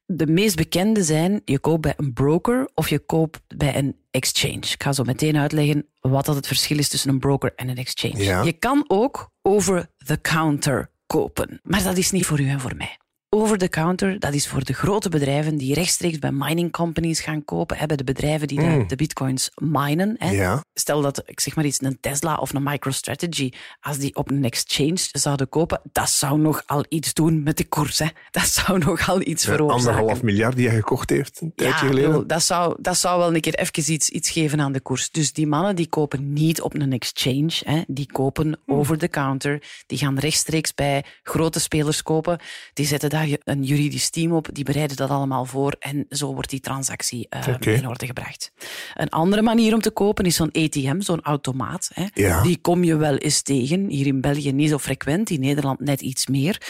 De 0.05 0.27
meest 0.27 0.55
bekende 0.55 1.03
zijn, 1.03 1.41
je 1.45 1.59
koopt 1.59 1.81
bij 1.81 1.93
een 1.97 2.13
broker 2.13 2.69
of 2.73 2.89
je 2.89 2.99
koopt 2.99 3.41
bij 3.57 3.77
een 3.77 3.95
exchange. 4.11 4.55
Ik 4.55 4.83
ga 4.83 4.93
zo 4.93 5.03
meteen 5.03 5.37
uitleggen 5.37 5.87
wat 5.99 6.25
dat 6.25 6.35
het 6.35 6.47
verschil 6.47 6.77
is 6.77 6.89
tussen 6.89 7.09
een 7.09 7.19
broker 7.19 7.53
en 7.55 7.69
een 7.69 7.77
exchange. 7.77 8.23
Ja. 8.23 8.41
Je 8.41 8.53
kan 8.53 8.83
ook 8.87 9.29
over 9.41 9.87
the 10.05 10.21
counter 10.21 10.91
kopen, 11.05 11.59
maar 11.63 11.83
dat 11.83 11.97
is 11.97 12.11
niet 12.11 12.25
voor 12.25 12.39
u 12.39 12.49
en 12.49 12.59
voor 12.59 12.75
mij. 12.75 12.97
Over 13.29 13.57
the 13.57 13.67
counter, 13.69 14.19
dat 14.19 14.33
is 14.33 14.47
voor 14.47 14.63
de 14.63 14.73
grote 14.73 15.09
bedrijven 15.09 15.57
die 15.57 15.73
rechtstreeks 15.73 16.19
bij 16.19 16.31
mining 16.31 16.71
companies 16.71 17.19
gaan 17.19 17.45
kopen, 17.45 17.87
bij 17.87 17.97
de 17.97 18.03
bedrijven 18.03 18.47
die 18.47 18.59
de, 18.59 18.65
Mm. 18.65 18.87
de 18.87 18.95
bitcoins 18.95 19.51
minen. 19.55 20.15
Hè. 20.17 20.29
Ja. 20.29 20.63
Stel 20.73 21.01
dat, 21.01 21.23
ik 21.25 21.39
zeg 21.39 21.55
maar 21.55 21.65
iets, 21.65 21.81
een 21.81 21.97
Tesla 21.99 22.35
of 22.35 22.53
een 22.53 22.63
MicroStrategy, 22.63 23.51
als 23.79 23.97
die 23.97 24.15
op 24.15 24.29
een 24.31 24.43
exchange 24.43 24.97
zouden 25.11 25.49
kopen, 25.49 25.81
dat 25.91 26.09
zou 26.09 26.39
nogal 26.39 26.85
iets 26.89 27.13
doen 27.13 27.43
met 27.43 27.57
de 27.57 27.63
koers. 27.65 27.99
Hè. 27.99 28.07
Dat 28.31 28.47
zou 28.47 28.77
nogal 28.77 29.21
iets 29.21 29.43
Ja, 29.45 29.51
veroorzaken. 29.51 29.87
anderhalf 29.93 30.21
miljard 30.23 30.55
die 30.55 30.67
hij 30.67 30.75
gekocht 30.77 31.09
heeft 31.09 31.41
een 31.41 31.51
tijdje 31.55 31.75
Ja, 31.85 31.87
geleden. 31.87 32.09
bedoel, 32.11 32.27
dat, 32.27 32.43
zou, 32.43 32.75
dat 32.81 32.97
zou 32.97 33.19
wel 33.19 33.35
een 33.35 33.41
keer 33.41 33.55
even 33.55 33.93
iets, 33.93 34.09
iets 34.09 34.29
geven 34.29 34.61
aan 34.61 34.71
de 34.71 34.79
koers. 34.81 35.11
Dus 35.11 35.33
die 35.33 35.47
mannen 35.47 35.75
die 35.75 35.87
kopen 35.87 36.33
niet 36.33 36.61
op 36.61 36.73
een 36.73 36.93
exchange, 36.93 37.51
hè, 37.65 37.81
die 37.87 38.11
kopen 38.11 38.59
over 38.65 38.97
the 38.97 39.07
counter. 39.07 39.63
Die 39.87 39.97
gaan 39.97 40.19
rechtstreeks 40.19 40.73
bij 40.73 41.03
grote 41.23 41.59
spelers 41.59 42.03
kopen. 42.03 42.39
Die 42.73 42.85
zetten 42.85 43.09
daar 43.15 43.37
een 43.43 43.63
juridisch 43.63 44.09
team 44.09 44.31
op, 44.31 44.47
die 44.51 44.63
bereiden 44.63 44.97
dat 44.97 45.09
allemaal 45.09 45.45
voor 45.45 45.75
en 45.79 46.05
zo 46.09 46.33
wordt 46.33 46.49
die 46.49 46.59
transactie 46.59 47.27
eh, 47.29 47.55
in 47.59 47.87
orde 47.87 48.05
gebracht. 48.05 48.51
Een 48.93 49.09
andere 49.09 49.41
manier 49.41 49.73
om 49.73 49.81
te 49.81 49.91
kopen 49.91 50.25
is 50.25 50.35
zo'n 50.35 50.51
ATM, 50.51 50.99
zo'n 50.99 51.21
automaat. 51.21 51.89
Hè. 51.93 52.05
Ja. 52.13 52.41
Die 52.41 52.57
kom 52.61 52.83
je 52.83 52.95
wel 52.95 53.15
eens 53.15 53.41
tegen. 53.41 53.89
Hier 53.89 54.07
in 54.07 54.21
België 54.21 54.51
niet 54.51 54.69
zo 54.69 54.77
frequent, 54.77 55.29
in 55.29 55.39
Nederland 55.39 55.79
net 55.79 56.01
iets 56.01 56.27
meer. 56.27 56.61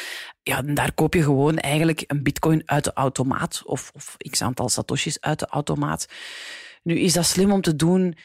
Ja, 0.43 0.61
daar 0.61 0.93
koop 0.93 1.13
je 1.13 1.23
gewoon 1.23 1.57
eigenlijk 1.57 2.03
een 2.07 2.23
bitcoin 2.23 2.61
uit 2.65 2.83
de 2.83 2.93
automaat 2.93 3.61
of, 3.65 3.91
of 3.93 4.17
x 4.29 4.41
aantal 4.41 4.69
satoshis 4.69 5.21
uit 5.21 5.39
de 5.39 5.47
automaat. 5.47 6.07
Nu 6.83 6.99
is 6.99 7.13
dat 7.13 7.25
slim 7.25 7.51
om 7.51 7.61
te 7.61 7.75
doen. 7.75 8.15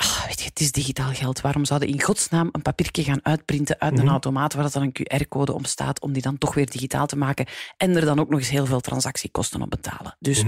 Ah, 0.00 0.26
weet 0.26 0.40
je, 0.40 0.48
het 0.48 0.60
is 0.60 0.72
digitaal 0.72 1.12
geld. 1.12 1.40
Waarom 1.40 1.64
zouden 1.64 1.88
in 1.88 2.02
godsnaam 2.02 2.48
een 2.52 2.62
papiertje 2.62 3.02
gaan 3.02 3.20
uitprinten 3.22 3.80
uit 3.80 3.98
een 3.98 4.08
automaat 4.08 4.54
waar 4.54 4.70
dan 4.70 4.82
een 4.82 4.92
QR-code 4.92 5.52
om 5.52 5.64
staat 5.64 6.00
om 6.00 6.12
die 6.12 6.22
dan 6.22 6.38
toch 6.38 6.54
weer 6.54 6.70
digitaal 6.70 7.06
te 7.06 7.16
maken 7.16 7.46
en 7.76 7.96
er 7.96 8.04
dan 8.04 8.20
ook 8.20 8.28
nog 8.28 8.38
eens 8.38 8.48
heel 8.48 8.66
veel 8.66 8.80
transactiekosten 8.80 9.62
op 9.62 9.70
betalen. 9.70 10.16
Dus 10.18 10.44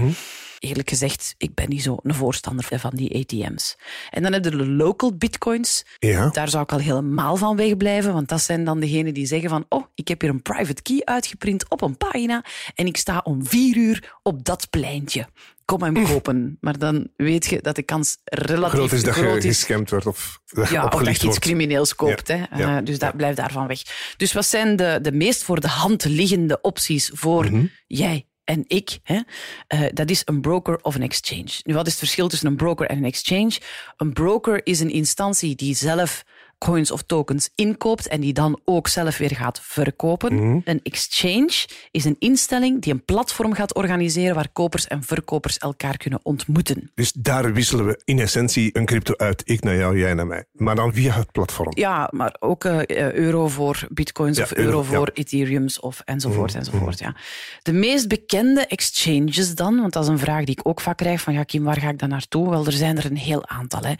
eerlijk 0.59 0.89
gezegd, 0.89 1.35
ik 1.37 1.53
ben 1.53 1.69
niet 1.69 1.83
zo 1.83 1.97
een 2.03 2.13
voorstander 2.13 2.79
van 2.79 2.91
die 2.93 3.15
ATM's. 3.15 3.77
En 4.09 4.23
dan 4.23 4.33
heb 4.33 4.43
je 4.43 4.49
de 4.49 4.67
local 4.67 5.15
bitcoins. 5.15 5.85
Ja. 5.99 6.29
Daar 6.29 6.49
zou 6.49 6.63
ik 6.63 6.71
al 6.71 6.79
helemaal 6.79 7.35
van 7.35 7.55
wegblijven, 7.55 8.13
want 8.13 8.29
dat 8.29 8.41
zijn 8.41 8.63
dan 8.63 8.79
degenen 8.79 9.13
die 9.13 9.25
zeggen 9.25 9.49
van 9.49 9.65
oh, 9.69 9.83
ik 9.95 10.07
heb 10.07 10.21
hier 10.21 10.29
een 10.29 10.41
private 10.41 10.81
key 10.81 11.01
uitgeprint 11.03 11.69
op 11.69 11.81
een 11.81 11.97
pagina 11.97 12.43
en 12.75 12.85
ik 12.85 12.97
sta 12.97 13.21
om 13.23 13.45
vier 13.45 13.77
uur 13.77 14.13
op 14.23 14.45
dat 14.45 14.69
pleintje. 14.69 15.27
Kom 15.73 15.81
hem 15.83 16.05
kopen. 16.13 16.57
Maar 16.61 16.77
dan 16.77 17.07
weet 17.15 17.45
je 17.45 17.61
dat 17.61 17.75
de 17.75 17.83
kans 17.83 18.17
relatief 18.23 18.73
Groot 18.79 18.91
is 18.91 19.03
dat 19.03 19.15
je 19.15 19.37
is 19.37 19.43
gescamd 19.43 19.89
wordt 19.89 20.05
of 20.05 20.39
dat 20.45 20.69
ja, 20.69 20.85
of 20.85 21.03
dat 21.03 21.21
je 21.21 21.27
iets 21.27 21.39
crimineels 21.39 21.95
koopt. 21.95 22.27
Ja, 22.27 22.47
Hè. 22.49 22.59
ja, 22.61 22.77
Eh, 22.77 22.85
dus 22.85 22.99
dat, 22.99 23.15
blijf 23.17 23.35
daarvan 23.35 23.67
weg. 23.67 23.81
Dus 24.17 24.33
wat 24.33 24.45
zijn 24.45 24.75
de, 24.75 24.99
de 25.01 25.11
meest 25.11 25.43
voor 25.43 25.59
de 25.59 25.67
hand 25.67 26.03
liggende 26.05 26.61
opties 26.61 27.11
voor 27.13 27.45
Mhm. 27.45 27.65
jij 27.87 28.27
en 28.43 28.63
ik? 28.67 28.99
Hè? 29.03 29.19
Eh, 29.67 29.79
dat 29.93 30.09
is 30.09 30.21
een 30.25 30.41
broker 30.41 30.79
of 30.81 30.95
een 30.95 31.01
exchange. 31.01 31.49
Nu, 31.63 31.73
wat 31.73 31.85
is 31.85 31.91
het 31.91 32.01
verschil 32.01 32.27
tussen 32.27 32.47
een 32.47 32.55
broker 32.55 32.87
en 32.87 32.97
een 32.97 33.05
exchange? 33.05 33.57
Een 33.97 34.13
broker 34.13 34.65
is 34.65 34.79
een 34.79 34.91
instantie 34.91 35.55
die 35.55 35.75
zelf 35.75 36.23
coins 36.63 36.91
of 36.91 37.01
tokens 37.01 37.49
inkoopt 37.55 38.07
en 38.07 38.21
die 38.21 38.33
dan 38.33 38.59
ook 38.65 38.87
zelf 38.87 39.17
weer 39.17 39.35
gaat 39.35 39.59
verkopen. 39.63 40.35
Mhm. 40.35 40.59
Een 40.63 40.79
exchange 40.83 41.67
is 41.91 42.05
een 42.05 42.15
instelling 42.19 42.81
die 42.81 42.93
een 42.93 43.05
platform 43.05 43.53
gaat 43.53 43.75
organiseren 43.75 44.35
waar 44.35 44.49
kopers 44.53 44.87
en 44.87 45.03
verkopers 45.03 45.57
elkaar 45.57 45.97
kunnen 45.97 46.19
ontmoeten. 46.23 46.91
Dus 46.95 47.11
daar 47.11 47.53
wisselen 47.53 47.85
we 47.85 48.01
in 48.03 48.19
essentie 48.19 48.77
een 48.77 48.85
crypto 48.85 49.13
uit. 49.17 49.41
Ik 49.45 49.63
naar 49.63 49.75
jou, 49.75 49.99
jij 49.99 50.13
naar 50.13 50.27
mij. 50.27 50.45
Maar 50.51 50.75
dan 50.75 50.93
via 50.93 51.13
het 51.13 51.31
platform. 51.31 51.71
Ja, 51.75 52.09
maar 52.11 52.35
ook 52.39 52.65
eh, 52.65 52.79
eh, 52.79 53.13
euro 53.13 53.47
voor 53.47 53.87
bitcoins 53.89 54.37
Ja, 54.37 54.43
of 54.43 54.53
euro, 54.53 54.69
euro, 54.69 54.81
ja. 54.81 54.97
voor 54.97 55.11
ethereums 55.13 55.79
of 55.79 56.01
enzovoort 56.05 56.55
enzovoort. 56.55 56.99
Ja. 56.99 57.15
De 57.61 57.73
meest 57.73 58.07
bekende 58.07 58.65
exchanges 58.65 59.55
dan, 59.55 59.79
want 59.79 59.93
dat 59.93 60.03
is 60.03 60.09
een 60.09 60.19
vraag 60.19 60.43
die 60.43 60.55
ik 60.59 60.67
ook 60.67 60.81
vaak 60.81 60.97
krijg 60.97 61.21
van 61.21 61.33
ja 61.33 61.43
Kim, 61.43 61.63
waar 61.63 61.79
ga 61.79 61.89
ik 61.89 61.99
dan 61.99 62.09
naartoe? 62.09 62.49
Wel, 62.49 62.65
er 62.65 62.71
zijn 62.71 62.97
er 62.97 63.05
een 63.05 63.17
heel 63.17 63.47
aantal. 63.47 63.81
Hè. 63.81 63.93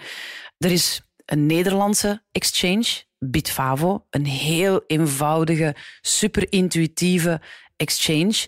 Er 0.58 0.72
is 0.72 1.02
een 1.34 1.46
Nederlandse 1.46 2.24
exchange, 2.32 2.86
Bitfavo, 3.20 4.06
een 4.10 4.26
heel 4.26 4.84
eenvoudige, 4.88 5.76
super 6.02 6.52
intuïtieve 6.52 7.42
exchange 7.76 8.48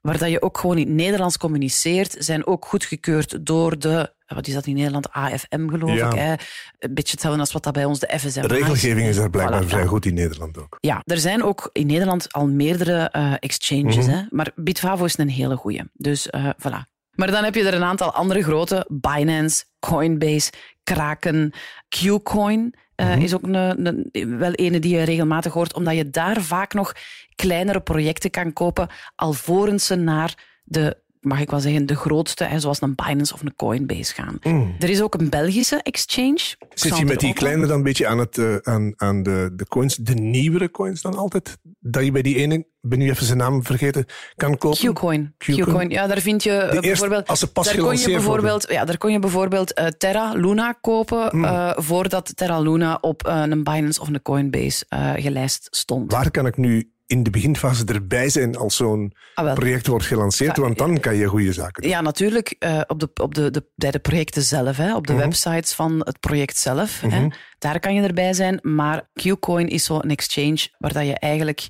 waar 0.00 0.18
dat 0.18 0.30
je 0.30 0.42
ook 0.42 0.58
gewoon 0.58 0.78
in 0.78 0.86
het 0.86 0.94
Nederlands 0.96 1.36
communiceert, 1.38 2.14
zijn 2.18 2.46
ook 2.46 2.64
goedgekeurd 2.64 3.46
door 3.46 3.78
de, 3.78 4.12
wat 4.26 4.46
is 4.46 4.54
dat 4.54 4.66
in 4.66 4.74
Nederland, 4.74 5.10
AFM 5.10 5.68
geloof 5.68 5.96
Ja. 5.96 6.06
ik. 6.10 6.18
Hè? 6.18 6.30
Een 6.78 6.94
beetje 6.94 7.10
hetzelfde 7.12 7.40
als 7.40 7.52
wat 7.52 7.62
dat 7.64 7.72
bij 7.72 7.84
ons 7.84 7.98
de 7.98 8.18
FSM 8.18 8.40
De 8.40 8.46
regelgeving 8.46 9.06
is 9.08 9.16
daar 9.16 9.30
blijkbaar 9.30 9.62
Voilà, 9.64 9.66
vrij 9.66 9.82
ja. 9.82 9.86
goed 9.88 10.04
in 10.06 10.14
Nederland 10.14 10.58
ook. 10.58 10.76
Ja, 10.80 11.00
er 11.04 11.18
zijn 11.18 11.42
ook 11.42 11.70
in 11.72 11.86
Nederland 11.86 12.32
al 12.32 12.46
meerdere 12.46 13.08
eh, 13.08 13.32
exchanges, 13.38 13.96
Mhm. 13.96 14.08
hè? 14.10 14.22
maar 14.30 14.50
Bitfavo 14.54 15.04
is 15.04 15.18
een 15.18 15.28
hele 15.28 15.56
goeie. 15.56 15.82
Dus 15.92 16.30
eh 16.30 16.48
voilà. 16.58 16.94
Maar 17.14 17.30
dan 17.30 17.44
heb 17.44 17.54
je 17.54 17.62
er 17.66 17.74
een 17.74 17.84
aantal 17.84 18.12
andere 18.12 18.42
grote. 18.42 18.86
Binance, 18.88 19.64
Coinbase, 19.78 20.50
Kraken, 20.94 21.52
Qcoin 21.88 22.74
Mhm. 22.96 23.20
is 23.20 23.34
ook 23.34 23.42
een, 23.42 23.86
een- 23.86 24.38
wel 24.38 24.52
ene 24.52 24.78
die 24.78 24.96
je 24.96 25.02
regelmatig 25.02 25.52
hoort, 25.52 25.74
omdat 25.74 25.96
je 25.96 26.10
daar 26.10 26.40
vaak 26.42 26.74
nog 26.74 26.92
kleinere 27.34 27.80
projecten 27.80 28.30
kan 28.30 28.52
kopen, 28.52 28.88
alvorens 29.14 29.86
ze 29.86 29.94
naar 29.94 30.60
de, 30.64 30.96
mag 31.26 31.40
ik 31.40 31.50
wel 31.50 31.60
zeggen, 31.60 31.86
de 31.86 31.96
grootste, 31.96 32.44
hè, 32.44 32.60
zoals 32.60 32.80
een 32.80 32.94
Binance 32.94 33.34
of 33.34 33.40
een 33.42 33.56
Coinbase 33.56 34.14
gaan. 34.14 34.38
Er 34.78 34.88
is 34.90 35.02
ook 35.02 35.14
een 35.14 35.28
Belgische 35.28 35.82
exchange. 35.82 36.54
Mm. 36.58 36.68
Zit 36.74 36.96
je 36.98 37.04
met 37.04 37.20
die 37.20 37.32
kleine 37.34 37.66
dan 37.66 37.76
een 37.76 37.82
beetje 37.82 38.06
aan, 38.06 38.18
het, 38.18 38.38
eh, 38.38 38.54
aan, 38.62 38.92
aan 38.96 39.22
de, 39.22 39.50
de 39.56 39.66
coins, 39.66 39.96
de 39.96 40.14
nieuwere 40.14 40.70
coins 40.70 41.02
dan 41.02 41.16
altijd? 41.16 41.58
Dat 41.80 42.04
je 42.04 42.10
bij 42.12 42.22
die 42.22 42.36
ene, 42.36 42.54
ik 42.54 42.64
ben 42.80 42.98
nu 42.98 43.10
even 43.10 43.26
zijn 43.26 43.38
naam 43.38 43.64
vergeten, 43.64 44.06
kan 44.36 44.58
kopen? 44.58 44.92
Qcoin. 44.94 45.34
Qcoin. 45.38 45.60
Qcoin. 45.64 45.90
Ja, 45.90 46.06
daar 46.06 46.20
vind 46.20 46.42
je 46.42 46.50
eh, 46.50 46.62
eerste- 46.64 46.80
bijvoorbeeld. 46.80 47.26
als 47.28 47.38
ze 47.38 47.52
pas 47.52 47.66
daar 47.66 47.74
kon 47.76 47.84
je 47.84 47.96
worden. 47.98 48.12
bijvoorbeeld, 48.14 48.70
ja, 48.70 48.84
daar 48.84 48.98
kon 48.98 49.12
je 49.12 49.18
bijvoorbeeld 49.18 49.72
eh, 49.72 49.86
Terra 49.86 50.32
Luna 50.32 50.72
kopen 50.80 51.30
eh, 51.30 51.72
voordat 51.76 52.36
Terra 52.36 52.60
Luna 52.60 52.98
op 53.00 53.26
eh, 53.26 53.42
een 53.46 53.64
Binance 53.64 54.00
of 54.00 54.08
een 54.08 54.22
Coinbase 54.22 54.84
eh, 54.88 55.12
gelijst 55.16 55.68
stond. 55.70 56.12
Waar 56.12 56.30
kan 56.30 56.46
ik 56.46 56.56
nu 56.56 56.90
in 57.06 57.22
de 57.22 57.30
beginfase 57.30 57.84
erbij 57.84 58.28
zijn 58.28 58.56
als 58.56 58.76
zo'n 58.76 59.14
Ah, 59.34 59.54
project 59.54 59.86
wordt 59.86 60.04
gelanceerd? 60.06 60.56
Ja, 60.56 60.62
Want 60.62 60.78
dan 60.78 61.00
kan 61.00 61.16
je 61.16 61.26
goede 61.26 61.52
zaken 61.52 61.82
doen. 61.82 61.90
Ja, 61.90 62.00
natuurlijk 62.00 62.54
eh, 62.58 62.80
op, 62.86 63.00
de, 63.00 63.10
op 63.14 63.34
de, 63.34 63.50
de, 63.50 63.64
bij 63.74 63.90
de 63.90 63.98
projecten 63.98 64.42
zelf, 64.42 64.76
hè, 64.76 64.96
op 64.96 65.06
de 65.06 65.12
Mhm. 65.12 65.22
websites 65.22 65.72
van 65.72 65.98
het 66.04 66.20
project 66.20 66.58
zelf. 66.58 67.00
Hè, 67.00 67.26
daar 67.58 67.80
kan 67.80 67.94
je 67.94 68.02
erbij 68.02 68.32
zijn. 68.32 68.58
Maar 68.62 69.08
Qcoin 69.14 69.68
is 69.68 69.84
zo'n 69.84 70.02
exchange 70.02 70.68
waar 70.78 70.92
dat 70.92 71.06
je 71.06 71.18
eigenlijk 71.18 71.66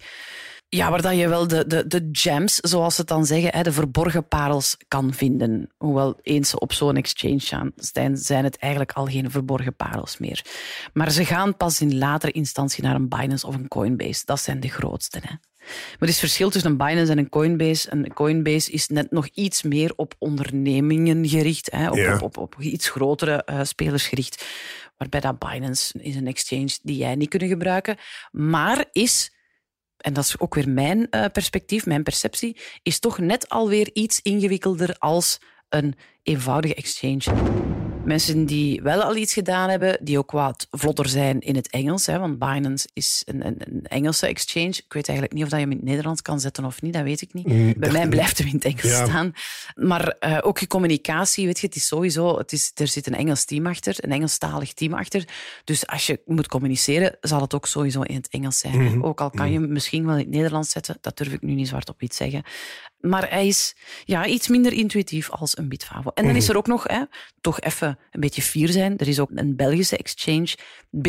ja, 0.76 0.90
waar 0.90 1.02
dat 1.02 1.16
je 1.16 1.28
wel 1.28 1.48
de, 1.48 1.66
de, 1.66 1.86
de 1.86 2.08
gems, 2.12 2.56
zoals 2.56 2.94
ze 2.94 3.00
het 3.00 3.10
dan 3.10 3.26
zeggen, 3.26 3.50
hè, 3.52 3.62
de 3.62 3.72
verborgen 3.72 4.28
parels 4.28 4.76
kan 4.88 5.14
vinden. 5.14 5.70
Hoewel 5.76 6.18
eens 6.22 6.50
ze 6.50 6.58
op 6.58 6.72
zo'n 6.72 6.96
exchange 6.96 7.40
gaan, 7.40 7.72
zijn, 7.76 8.16
zijn 8.16 8.44
het 8.44 8.56
eigenlijk 8.56 8.92
al 8.92 9.06
geen 9.06 9.30
verborgen 9.30 9.76
parels 9.76 10.18
meer. 10.18 10.44
Maar 10.92 11.10
ze 11.10 11.24
gaan 11.24 11.56
pas 11.56 11.80
in 11.80 11.98
latere 11.98 12.32
instantie 12.32 12.82
naar 12.82 12.94
een 12.94 13.08
Binance 13.08 13.46
of 13.46 13.54
een 13.54 13.68
Coinbase. 13.68 14.22
Dat 14.24 14.40
zijn 14.40 14.60
de 14.60 14.68
grootste. 14.68 15.18
Hè. 15.22 15.34
Maar 15.66 15.96
er 15.98 16.08
is 16.08 16.18
verschil 16.18 16.50
tussen 16.50 16.70
een 16.70 16.76
Binance 16.76 17.12
en 17.12 17.18
een 17.18 17.28
Coinbase. 17.28 17.92
Een 17.92 18.12
Coinbase 18.14 18.70
is 18.70 18.88
net 18.88 19.10
nog 19.10 19.26
iets 19.26 19.62
meer 19.62 19.92
op 19.96 20.14
ondernemingen 20.18 21.28
gericht, 21.28 21.70
hè, 21.70 21.90
op, 21.90 21.96
Ja. 21.96 22.14
op, 22.14 22.22
op, 22.22 22.36
op 22.36 22.56
iets 22.60 22.88
grotere 22.88 23.42
eh, 23.44 23.60
spelers 23.62 24.06
gericht. 24.06 24.44
Waarbij 24.96 25.20
dat 25.20 25.38
Binance 25.38 25.98
is 25.98 26.16
een 26.16 26.26
exchange 26.26 26.78
die 26.82 26.96
jij 26.96 27.14
niet 27.14 27.28
kunt 27.28 27.42
gebruiken, 27.42 27.96
maar 28.30 28.84
is 28.92 29.30
en 30.06 30.12
dat 30.12 30.24
is 30.24 30.38
ook 30.38 30.54
weer 30.54 30.68
mijn 30.68 31.10
eh, 31.10 31.24
perspectief, 31.32 31.86
mijn 31.86 32.02
perceptie, 32.02 32.56
is 32.82 32.98
toch 32.98 33.18
net 33.18 33.48
alweer 33.48 33.90
iets 33.92 34.20
ingewikkelder 34.22 34.96
als 34.98 35.38
een 35.68 35.94
eenvoudige 36.22 36.74
exchange. 36.74 37.22
Mensen 38.06 38.44
die 38.44 38.82
wel 38.82 39.02
al 39.02 39.16
iets 39.16 39.32
gedaan 39.32 39.70
hebben, 39.70 39.98
die 40.00 40.18
ook 40.18 40.30
wat 40.30 40.66
vlotter 40.70 41.08
zijn 41.08 41.40
in 41.40 41.56
het 41.56 41.70
Engels, 41.70 42.06
hè, 42.06 42.18
want 42.18 42.38
Binance 42.38 42.88
is 42.92 43.22
een, 43.24 43.46
een, 43.46 43.56
een 43.58 43.84
Engelse 43.86 44.26
exchange. 44.26 44.68
Ik 44.68 44.92
weet 44.92 45.08
eigenlijk 45.08 45.32
niet 45.32 45.44
of 45.44 45.48
dat 45.50 45.58
je 45.58 45.64
hem 45.64 45.72
in 45.74 45.80
het 45.80 45.86
Nederlands 45.88 46.22
kan 46.22 46.40
zetten 46.40 46.64
of 46.64 46.82
niet, 46.82 46.92
dat 46.92 47.02
weet 47.02 47.20
ik 47.22 47.32
niet. 47.32 47.46
Mm, 47.46 47.74
Bij 47.78 47.90
mij 47.90 48.08
blijft 48.08 48.38
hem 48.38 48.46
in 48.46 48.54
het 48.54 48.64
Engels 48.64 48.82
Ja. 48.82 49.04
staan. 49.06 49.32
Maar 49.74 50.08
eh, 50.08 50.38
ook 50.42 50.58
je 50.58 50.66
communicatie, 50.66 51.46
weet 51.46 51.58
je, 51.60 51.66
het 51.66 51.76
is 51.76 51.86
sowieso, 51.86 52.38
het 52.38 52.52
is, 52.52 52.70
er 52.74 52.88
zit 52.88 53.06
een 53.06 53.14
Engels 53.14 53.44
team 53.44 53.66
achter, 53.66 53.94
een 53.98 54.12
Engelstalig 54.12 54.72
team 54.72 54.94
achter. 54.94 55.24
Dus 55.64 55.86
als 55.86 56.06
je 56.06 56.20
moet 56.26 56.48
communiceren, 56.48 57.16
zal 57.20 57.40
het 57.40 57.54
ook 57.54 57.66
sowieso 57.66 58.02
in 58.02 58.14
het 58.14 58.28
Engels 58.28 58.58
zijn. 58.58 58.82
Mhm. 58.82 59.02
Ook 59.04 59.20
al 59.20 59.30
kan 59.30 59.52
je 59.52 59.58
hem 59.60 59.72
misschien 59.72 60.04
wel 60.06 60.14
in 60.14 60.20
het 60.20 60.28
Nederlands 60.34 60.70
zetten, 60.70 60.98
dat 61.00 61.16
durf 61.16 61.32
ik 61.32 61.42
nu 61.42 61.52
niet 61.54 61.68
zwart 61.68 61.88
op 61.88 62.02
iets 62.02 62.16
zeggen. 62.16 62.42
Maar 63.08 63.30
hij 63.30 63.46
is 63.46 63.74
ja, 64.04 64.26
iets 64.26 64.48
minder 64.48 64.72
intuïtief 64.72 65.30
als 65.30 65.58
een 65.58 65.68
Bitfavo. 65.68 66.10
En 66.14 66.22
dan 66.22 66.32
Mhm. 66.32 66.36
is 66.36 66.48
er 66.48 66.56
ook 66.56 66.66
nog, 66.66 66.82
hè, 66.86 67.02
toch 67.40 67.60
even 67.60 67.98
een 68.10 68.20
beetje 68.20 68.42
fier 68.42 68.68
zijn, 68.68 68.98
er 68.98 69.08
is 69.08 69.18
ook 69.20 69.30
een 69.34 69.56
Belgische 69.56 69.96
exchange, 69.96 70.54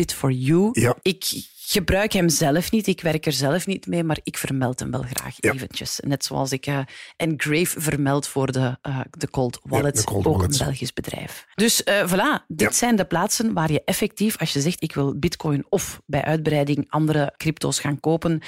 Bit4You. 0.00 0.68
Ja. 0.72 0.96
Ik 1.02 1.24
gebruik 1.70 2.12
hem 2.12 2.28
zelf 2.28 2.70
niet, 2.70 2.86
ik 2.86 3.00
werk 3.00 3.26
er 3.26 3.32
zelf 3.32 3.66
niet 3.66 3.86
mee, 3.86 4.04
maar 4.04 4.18
ik 4.22 4.38
vermeld 4.38 4.78
hem 4.80 4.90
wel 4.90 5.02
graag 5.02 5.34
Ja. 5.36 5.52
eventjes. 5.52 6.00
Net 6.06 6.24
zoals 6.24 6.52
ik 6.52 6.66
eh, 6.66 6.78
Engrave 7.16 7.80
vermeld 7.80 8.26
voor 8.28 8.52
de, 8.52 8.76
eh, 8.82 9.00
de 9.10 9.30
Cold 9.30 9.58
Wallet, 9.62 9.96
de 9.96 10.04
Cold 10.04 10.26
ook 10.26 10.36
Wallets. 10.36 10.58
een 10.58 10.64
Belgisch 10.66 10.92
bedrijf. 10.92 11.46
Dus 11.54 11.84
eh, 11.84 12.12
voilà, 12.12 12.46
dit 12.48 12.74
zijn 12.76 12.96
de 12.96 13.04
plaatsen 13.04 13.52
waar 13.52 13.72
je 13.72 13.82
effectief, 13.84 14.38
als 14.38 14.52
je 14.52 14.60
zegt 14.60 14.82
ik 14.82 14.94
wil 14.94 15.18
bitcoin 15.18 15.66
of 15.68 16.00
bij 16.06 16.22
uitbreiding 16.22 16.86
andere 16.88 17.34
crypto's 17.36 17.80
gaan 17.80 18.00
kopen, 18.00 18.40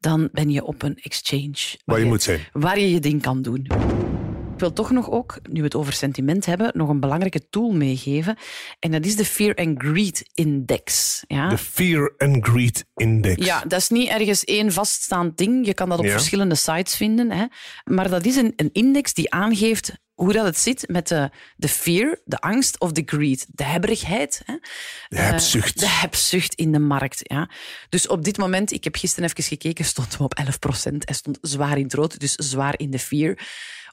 dan 0.00 0.28
ben 0.32 0.50
je 0.50 0.64
op 0.64 0.82
een 0.82 0.98
exchange. 1.02 1.78
Waar 1.84 1.98
je 1.98 2.04
moet 2.04 2.22
zijn. 2.22 2.40
Waar 2.52 2.78
je 2.78 2.90
je 2.92 3.00
ding 3.00 3.22
kan 3.22 3.42
doen. 3.42 3.66
Ik 4.54 4.66
wil 4.66 4.72
toch 4.74 4.90
nog 4.90 5.10
ook, 5.10 5.38
nu 5.50 5.58
we 5.58 5.64
het 5.64 5.74
over 5.74 5.92
sentiment 5.92 6.46
hebben, 6.46 6.70
nog 6.74 6.88
een 6.88 7.00
belangrijke 7.00 7.48
tool 7.48 7.70
meegeven. 7.72 8.36
En 8.78 8.90
dat 8.90 9.04
is 9.06 9.16
de 9.16 9.24
Fear 9.24 9.54
and 9.54 9.82
Greed 9.82 10.30
Index. 10.34 11.22
Ja? 11.26 11.48
De 11.48 11.58
Fear 11.58 12.14
and 12.18 12.46
Greed 12.46 12.84
Index. 12.94 13.46
Ja, 13.46 13.60
dat 13.68 13.80
is 13.80 13.88
niet 13.88 14.08
ergens 14.08 14.44
één 14.44 14.72
vaststaand 14.72 15.36
ding. 15.38 15.66
Je 15.66 15.74
kan 15.74 15.88
dat 15.88 15.98
op 15.98 16.04
Ja. 16.04 16.10
verschillende 16.10 16.54
sites 16.54 16.96
vinden. 16.96 17.30
Hè. 17.30 17.44
Maar 17.84 18.08
dat 18.10 18.24
is 18.24 18.36
een, 18.36 18.52
een 18.56 18.70
index 18.72 19.14
die 19.14 19.30
aangeeft 19.30 19.92
hoe 20.20 20.32
dat 20.32 20.44
het 20.44 20.58
zit 20.58 20.88
met 20.88 21.08
de, 21.08 21.30
de 21.56 21.68
fear, 21.68 22.18
de 22.24 22.38
angst 22.38 22.80
of 22.80 22.92
de 22.92 23.02
greed, 23.06 23.46
de 23.48 23.64
hebberigheid. 23.64 24.42
Hè. 24.44 24.54
De 25.08 25.18
hebzucht. 25.18 25.80
De 25.80 25.88
hebzucht 25.88 26.54
in 26.54 26.72
de 26.72 26.78
markt. 26.78 27.20
Ja. 27.22 27.50
Dus 27.88 28.06
op 28.06 28.24
dit 28.24 28.38
moment, 28.38 28.72
ik 28.72 28.84
heb 28.84 28.96
gisteren 28.96 29.30
even 29.30 29.44
gekeken, 29.44 29.84
stond 29.84 30.12
hem 30.12 30.20
op 30.20 30.34
11 30.34 30.58
procent. 30.58 31.02
Hij 31.04 31.14
stond 31.14 31.38
zwaar 31.40 31.76
in 31.76 31.82
het 31.82 31.94
rood, 31.94 32.20
dus 32.20 32.34
zwaar 32.34 32.74
in 32.76 32.90
de 32.90 32.98
fear. 32.98 33.38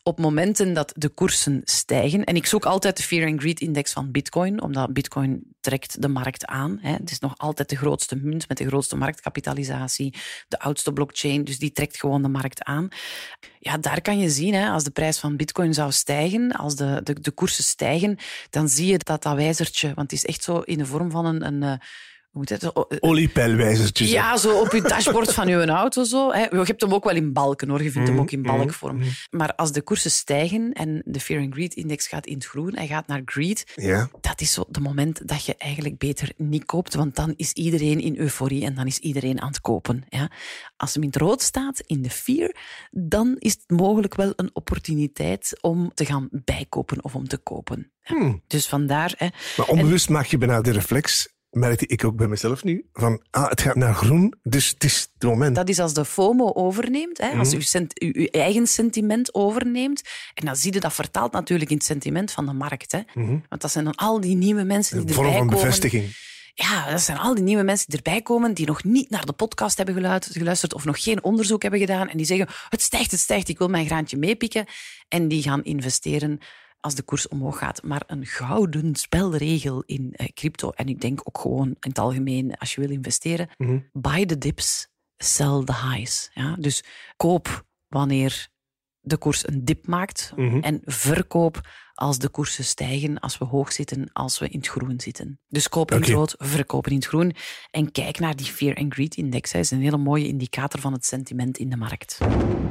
Op 0.07 0.19
momenten 0.19 0.73
dat 0.73 0.93
de 0.95 1.09
koersen 1.09 1.61
stijgen, 1.63 2.23
en 2.23 2.35
ik 2.35 2.45
zoek 2.45 2.65
altijd 2.65 2.97
de 2.97 3.03
Fear 3.03 3.29
and 3.29 3.39
Greed 3.39 3.59
Index 3.59 3.93
van 3.93 4.11
Bitcoin, 4.11 4.61
omdat 4.61 4.93
Bitcoin 4.93 5.55
trekt 5.59 6.01
de 6.01 6.07
markt 6.07 6.45
aan. 6.45 6.77
Hè. 6.81 6.91
Het 6.91 7.11
is 7.11 7.19
nog 7.19 7.37
altijd 7.37 7.69
de 7.69 7.75
grootste 7.75 8.15
munt 8.15 8.47
met 8.47 8.57
de 8.57 8.67
grootste 8.67 8.95
marktkapitalisatie, 8.95 10.13
de 10.47 10.59
oudste 10.59 10.93
blockchain, 10.93 11.43
dus 11.43 11.59
die 11.59 11.71
trekt 11.71 11.99
gewoon 11.99 12.21
de 12.21 12.27
markt 12.27 12.63
aan. 12.63 12.87
Ja, 13.59 13.77
daar 13.77 14.01
kan 14.01 14.19
je 14.19 14.29
zien, 14.29 14.53
hè, 14.53 14.69
als 14.69 14.83
de 14.83 14.91
prijs 14.91 15.19
van 15.19 15.35
Bitcoin 15.35 15.73
zou 15.73 15.91
stijgen, 15.91 16.51
als 16.51 16.75
de, 16.75 17.01
de, 17.03 17.19
de 17.19 17.31
koersen 17.31 17.63
stijgen, 17.63 18.17
dan 18.49 18.69
zie 18.69 18.87
je 18.87 18.97
dat 18.97 19.23
dat 19.23 19.35
wijzertje, 19.35 19.87
want 19.87 20.11
het 20.11 20.19
is 20.19 20.25
echt 20.25 20.43
zo 20.43 20.59
in 20.59 20.77
de 20.77 20.85
vorm 20.85 21.11
van 21.11 21.25
een. 21.25 21.45
een 21.45 21.63
eh, 21.63 21.87
moet 22.31 22.49
het? 22.49 22.73
Oh, 22.73 22.85
eh, 22.89 22.97
Oliepeilwijzertjes. 22.99 24.11
ja, 24.11 24.37
zo 24.37 24.59
op 24.59 24.71
je 24.71 24.81
dashboard 24.81 25.33
van 25.33 25.47
je 25.47 25.65
auto. 25.65 26.03
Zo. 26.03 26.33
Je 26.35 26.61
hebt 26.63 26.81
hem 26.81 26.93
ook 26.93 27.03
wel 27.03 27.15
in 27.15 27.33
balken, 27.33 27.69
hoor. 27.69 27.83
Je 27.83 27.91
vindt 27.91 28.07
hem 28.09 28.19
ook 28.19 28.31
in 28.31 28.41
balkvorm. 28.41 29.01
Maar 29.29 29.55
als 29.55 29.71
de 29.71 29.81
koersen 29.81 30.11
stijgen 30.11 30.73
en 30.73 31.01
de 31.05 31.19
Fear 31.19 31.41
and 31.41 31.53
Greed 31.53 31.73
Index 31.73 32.07
gaat 32.07 32.25
in 32.25 32.33
het 32.33 32.45
groen 32.45 32.73
en 32.73 32.87
gaat 32.87 33.07
naar 33.07 33.21
greed, 33.25 33.71
Ja. 33.75 34.09
dat 34.21 34.41
is 34.41 34.53
zo 34.53 34.63
het 34.67 34.79
moment 34.79 35.27
dat 35.27 35.45
je 35.45 35.55
eigenlijk 35.57 35.97
beter 35.97 36.31
niet 36.37 36.65
koopt, 36.65 36.93
want 36.95 37.15
dan 37.15 37.33
is 37.35 37.51
iedereen 37.53 37.99
in 37.99 38.17
euforie 38.17 38.65
en 38.65 38.75
dan 38.75 38.85
is 38.87 38.97
iedereen 38.99 39.41
aan 39.41 39.47
het 39.47 39.61
kopen. 39.61 40.03
Ja. 40.09 40.31
Als 40.77 40.93
hem 40.93 41.03
in 41.03 41.09
het 41.09 41.17
rood 41.17 41.41
staat, 41.41 41.79
in 41.79 42.01
de 42.01 42.09
fear, 42.09 42.55
dan 42.91 43.35
is 43.39 43.51
het 43.53 43.79
mogelijk 43.79 44.15
wel 44.15 44.33
een 44.35 44.49
opportuniteit 44.53 45.57
om 45.61 45.91
te 45.93 46.05
gaan 46.05 46.27
bijkopen 46.31 47.03
of 47.03 47.15
om 47.15 47.27
te 47.27 47.37
kopen. 47.37 47.91
Ja. 48.03 48.39
Dus 48.47 48.67
vandaar... 48.67 49.13
Hè, 49.17 49.27
Maar 49.57 49.67
onbewust 49.67 50.09
maak 50.09 50.25
je 50.25 50.37
bijna 50.37 50.61
de 50.61 50.71
reflex, 50.71 51.35
merkte 51.57 51.87
ik 51.87 52.03
ook 52.03 52.15
bij 52.15 52.27
mezelf 52.27 52.63
nu, 52.63 52.85
van 52.93 53.21
ah, 53.29 53.49
het 53.49 53.61
gaat 53.61 53.75
naar 53.75 53.93
groen, 53.93 54.33
dus 54.43 54.69
het 54.69 54.83
is 54.83 55.07
het 55.13 55.23
moment. 55.23 55.55
Dat 55.55 55.69
is 55.69 55.79
als 55.79 55.93
de 55.93 56.05
FOMO 56.05 56.53
overneemt, 56.53 57.17
hè, 57.17 57.29
als 57.29 57.53
u, 57.53 57.61
sent, 57.61 58.01
u, 58.03 58.11
uw 58.13 58.25
eigen 58.25 58.67
sentiment 58.67 59.33
overneemt. 59.33 60.01
En 60.33 60.45
dan 60.45 60.55
zie 60.55 60.73
je 60.73 60.79
dat 60.79 60.93
vertaalt 60.93 61.31
natuurlijk 61.31 61.69
in 61.69 61.77
het 61.77 61.85
sentiment 61.85 62.31
van 62.31 62.45
de 62.45 62.53
markt. 62.53 62.91
Hè. 62.91 63.01
Want 63.49 63.61
dat 63.61 63.71
zijn 63.71 63.83
dan 63.83 63.95
al 63.95 64.21
die 64.21 64.35
nieuwe 64.35 64.63
mensen 64.63 64.97
die 64.97 65.07
Een 65.07 65.13
vorm 65.13 65.25
erbij 65.25 65.39
van 65.39 65.49
komen. 65.49 65.63
bevestiging. 65.63 66.15
Ja, 66.53 66.91
dat 66.91 67.01
zijn 67.01 67.17
al 67.17 67.35
die 67.35 67.43
nieuwe 67.43 67.63
mensen 67.63 67.85
die 67.89 67.97
erbij 67.97 68.21
komen, 68.21 68.53
die 68.53 68.65
nog 68.65 68.83
niet 68.83 69.09
naar 69.09 69.25
de 69.25 69.33
podcast 69.33 69.77
hebben 69.77 70.19
geluisterd 70.31 70.73
of 70.73 70.85
nog 70.85 71.03
geen 71.03 71.23
onderzoek 71.23 71.61
hebben 71.61 71.79
gedaan. 71.79 72.09
En 72.09 72.17
die 72.17 72.25
zeggen, 72.25 72.47
het 72.69 72.81
stijgt, 72.81 73.11
het 73.11 73.19
stijgt, 73.19 73.49
ik 73.49 73.57
wil 73.57 73.67
mijn 73.67 73.85
graantje 73.85 74.17
meepikken. 74.17 74.65
En 75.07 75.27
die 75.27 75.41
gaan 75.41 75.63
investeren 75.63 76.39
als 76.79 76.95
de 76.95 77.03
koers 77.03 77.27
omhoog 77.27 77.57
gaat. 77.57 77.83
Maar 77.83 78.03
een 78.07 78.25
gouden 78.25 78.95
spelregel 78.95 79.83
in 79.85 80.13
eh, 80.13 80.27
crypto, 80.33 80.69
en 80.69 80.87
ik 80.87 81.01
denk 81.01 81.19
ook 81.23 81.37
gewoon 81.37 81.67
in 81.67 81.75
het 81.79 81.99
algemeen, 81.99 82.57
als 82.57 82.75
je 82.75 82.81
wil 82.81 82.89
investeren, 82.89 83.49
buy 83.91 84.25
the 84.25 84.37
dips, 84.37 84.87
sell 85.17 85.63
the 85.63 85.73
highs. 85.73 86.29
Ja? 86.33 86.55
Dus 86.59 86.83
koop 87.15 87.65
wanneer 87.87 88.49
de 88.99 89.17
koers 89.17 89.47
een 89.47 89.65
dip 89.65 89.87
maakt 89.87 90.33
en 90.61 90.81
verkoop 90.85 91.61
als 91.93 92.17
de 92.17 92.29
koersen 92.29 92.63
stijgen, 92.63 93.19
als 93.19 93.37
we 93.37 93.45
hoog 93.45 93.71
zitten, 93.71 94.09
als 94.13 94.39
we 94.39 94.49
in 94.49 94.59
het 94.59 94.67
groen 94.67 94.99
zitten. 94.99 95.39
Dus 95.47 95.69
kopen 95.69 95.95
in 95.95 96.01
het 96.01 96.09
Oké. 96.09 96.19
rood, 96.19 96.35
verkopen 96.37 96.91
in 96.91 96.97
het 96.97 97.07
groen. 97.07 97.35
En 97.71 97.91
kijk 97.91 98.19
naar 98.19 98.35
die 98.35 98.45
Fear 98.45 98.75
and 98.75 98.93
Greed 98.93 99.15
Index. 99.15 99.51
Dat 99.51 99.61
is 99.61 99.71
een 99.71 99.81
hele 99.81 99.97
mooie 99.97 100.27
indicator 100.27 100.79
van 100.79 100.93
het 100.93 101.05
sentiment 101.05 101.57
in 101.57 101.69
de 101.69 101.77
markt. 101.77 102.17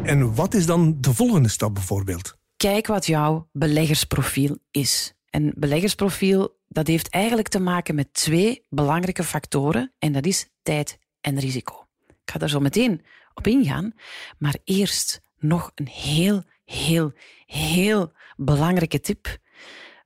En 0.02 0.34
wat 0.34 0.54
is 0.54 0.66
dan 0.66 0.96
de 1.00 1.14
volgende 1.14 1.48
stap 1.48 1.74
bijvoorbeeld? 1.74 2.36
Kijk 2.56 2.86
wat 2.86 3.06
jouw 3.06 3.48
beleggersprofiel 3.52 4.58
is. 4.70 5.14
En 5.30 5.52
beleggersprofiel, 5.56 6.58
dat 6.68 6.86
heeft 6.86 7.08
eigenlijk 7.08 7.48
te 7.48 7.60
maken 7.60 7.94
met 7.94 8.12
twee 8.14 8.64
belangrijke 8.68 9.24
factoren. 9.24 9.92
En 9.98 10.12
dat 10.12 10.26
is 10.26 10.48
tijd 10.62 10.98
en 11.20 11.38
risico. 11.38 11.86
Ik 12.08 12.30
ga 12.32 12.38
daar 12.38 12.48
zo 12.48 12.60
meteen 12.60 13.02
op 13.34 13.46
ingaan. 13.46 13.92
Maar 14.38 14.56
eerst 14.64 15.20
nog 15.38 15.70
een 15.74 15.88
heel, 15.88 16.42
heel, 16.64 17.12
heel 17.46 18.12
belangrijke 18.36 19.00
tip. 19.00 19.38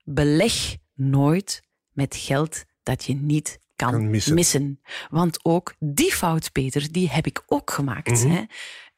Beleg 0.05 0.77
nooit 0.95 1.63
met 1.93 2.17
geld 2.17 2.65
dat 2.83 3.05
je 3.05 3.15
niet 3.15 3.59
kan, 3.77 3.91
Kan 3.91 4.11
missen. 4.11 4.35
missen. 4.35 4.81
Want 5.11 5.45
ook 5.45 5.75
die 5.79 6.13
fout, 6.13 6.53
Peter, 6.53 6.93
die 6.93 7.11
heb 7.11 7.27
ik 7.27 7.43
ook 7.47 7.71
gemaakt. 7.71 8.23
hè. 8.23 8.43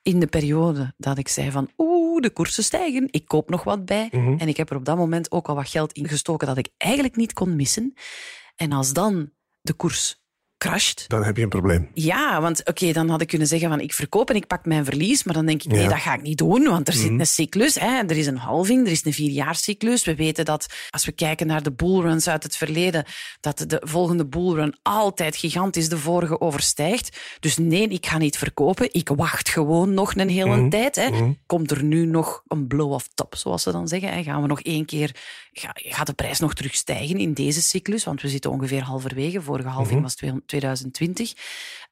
In 0.03 0.21
de 0.21 0.27
periode 0.27 0.95
dat 0.97 1.19
ik 1.19 1.29
zei 1.29 1.51
van 1.51 1.71
oeh, 1.77 1.92
de 2.21 2.31
koersen 2.31 2.65
stijgen, 2.65 3.09
ik 3.11 3.27
koop 3.27 3.51
nog 3.51 3.65
wat 3.65 3.85
bij. 3.85 4.09
En 4.11 4.49
ik 4.49 4.57
heb 4.57 4.71
er 4.71 4.77
op 4.77 4.85
dat 4.85 4.97
moment 4.97 5.31
ook 5.31 5.49
al 5.49 5.55
wat 5.55 5.69
geld 5.69 5.93
in 5.93 6.09
gestoken 6.09 6.47
dat 6.47 6.59
ik 6.59 6.69
eigenlijk 6.77 7.17
niet 7.17 7.33
kon 7.33 7.57
missen. 7.57 7.95
En 8.57 8.73
als 8.73 8.93
dan 8.93 9.31
de 9.61 9.73
koers 9.73 10.22
crasht, 10.69 11.05
Dan 11.09 11.25
heb 11.25 11.37
je 11.37 11.43
een 11.43 11.49
probleem. 11.49 11.91
ja, 11.95 12.41
want 12.41 12.65
oké, 12.69 12.93
dan 12.93 13.09
had 13.09 13.21
ik 13.21 13.27
kunnen 13.29 13.47
zeggen 13.49 13.69
van 13.69 13.81
ik 13.81 13.93
verkoop 13.93 14.31
en 14.31 14.37
ik 14.37 14.47
pak 14.47 14.65
mijn 14.65 14.85
verlies, 14.85 15.25
maar 15.25 15.35
dan 15.35 15.47
denk 15.47 15.63
ik 15.63 15.71
nee, 15.71 15.83
Ja. 15.83 15.89
dat 15.89 15.99
ga 15.99 16.15
ik 16.15 16.23
niet 16.23 16.39
doen, 16.39 16.65
want 16.65 16.89
er 16.89 16.95
zit 16.95 17.11
een 17.11 17.27
cyclus, 17.27 17.75
hè. 17.75 18.03
er 18.07 18.17
is 18.17 18.27
een 18.27 18.37
halving, 18.37 18.87
er 18.87 18.93
is 18.93 19.05
een 19.05 19.13
vierjaarscyclus. 19.13 20.05
We 20.05 20.15
weten 20.15 20.45
dat 20.45 20.67
als 20.91 21.05
we 21.05 21.13
kijken 21.13 21.47
naar 21.47 21.63
de 21.63 21.73
bullruns 21.73 22.29
uit 22.29 22.43
het 22.43 22.57
verleden, 22.57 23.05
dat 23.41 23.65
de 23.67 23.83
volgende 23.85 24.27
bullrun 24.27 24.77
altijd 24.83 25.37
gigantisch 25.37 25.89
de 25.89 25.99
vorige 25.99 26.41
overstijgt. 26.41 27.19
Dus 27.41 27.57
nee, 27.57 27.89
ik 27.89 28.07
ga 28.07 28.19
niet 28.19 28.39
verkopen, 28.39 28.89
ik 28.93 29.09
wacht 29.09 29.49
gewoon 29.49 29.95
nog 29.95 30.15
een 30.15 30.29
hele 30.29 30.69
tijd. 30.69 30.97
Hè. 30.97 31.11
Komt 31.47 31.71
er 31.71 31.85
nu 31.85 32.07
nog 32.07 32.43
een 32.49 32.67
blow-off 32.67 33.09
top, 33.15 33.35
zoals 33.37 33.63
ze 33.63 33.73
dan 33.73 33.89
zeggen? 33.89 34.13
Hè. 34.13 34.23
Gaan 34.23 34.43
we 34.43 34.49
nog 34.49 34.61
één 34.61 34.85
keer, 34.85 35.15
ga- 35.53 35.71
gaat 35.75 36.07
de 36.07 36.13
prijs 36.13 36.39
nog 36.41 36.55
terug 36.55 36.75
stijgen 36.75 37.19
in 37.19 37.33
deze 37.33 37.63
cyclus? 37.63 38.05
Want 38.05 38.23
we 38.23 38.29
zitten 38.29 38.51
ongeveer 38.51 38.83
halverwege, 38.83 39.43
vorige 39.43 39.69
halving 39.69 40.03
was 40.03 40.15
2020. 40.59 41.33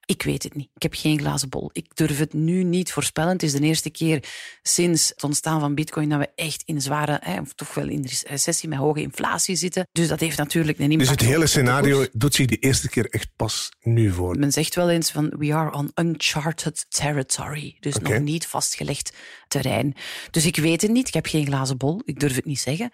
Ik 0.05 0.23
weet 0.23 0.43
het 0.43 0.55
niet. 0.55 0.71
Ik 0.75 0.83
heb 0.83 0.95
geen 0.95 1.19
glazen 1.19 1.49
bol. 1.49 1.71
Ik 1.73 1.97
durf 1.97 2.19
het 2.19 2.33
nu 2.33 2.65
niet 2.65 2.93
voorspellen. 2.93 3.33
Het 3.33 3.43
is 3.43 3.53
de 3.53 3.61
eerste 3.61 3.91
keer 3.91 4.25
sinds 4.63 5.09
het 5.09 5.25
ontstaan 5.25 5.61
van 5.61 5.75
Bitcoin 5.75 6.09
dat 6.09 6.19
we 6.19 6.29
echt 6.35 6.63
in 6.63 6.81
zware, 6.81 7.19
hè, 7.23 7.41
of 7.41 7.53
toch 7.53 7.75
wel 7.75 7.89
in 7.89 8.09
recessie 8.27 8.69
met 8.69 8.79
hoge 8.79 9.01
inflatie 9.01 9.57
zitten. 9.57 9.89
Dus 9.93 10.09
dat 10.09 10.21
heeft 10.21 10.37
natuurlijk 10.37 10.79
een 10.79 10.91
impact. 10.91 11.11
Dus 11.11 11.21
het 11.21 11.29
hele 11.29 11.47
scenario 11.47 12.07
doet 12.13 12.35
zich 12.35 12.47
de 12.47 12.57
eerste 12.57 12.89
keer 12.89 13.09
echt 13.11 13.29
pas 13.37 13.73
nu 13.81 14.13
voor. 14.13 14.39
Men 14.39 14.53
zegt 14.53 14.75
wel 14.75 14.91
eens 14.91 15.11
van 15.11 15.29
we 15.39 15.55
are 15.55 15.73
on 15.73 15.91
uncharted 15.95 16.87
territory. 16.89 17.77
Dus 17.81 17.99
nog 17.99 18.19
niet 18.19 18.47
vastgelegd 18.47 19.13
terrein. 19.49 19.95
Dus 20.31 20.47
ik 20.47 20.57
weet 20.57 20.83
het 20.83 20.91
niet. 20.91 21.09
Ik 21.09 21.15
heb 21.15 21.27
geen 21.27 21.47
glazen 21.47 21.77
bol. 21.77 22.03
Ik 22.05 22.21
durf 22.21 22.35
het 22.35 22.45
niet 22.45 22.61
zeggen. 22.61 22.93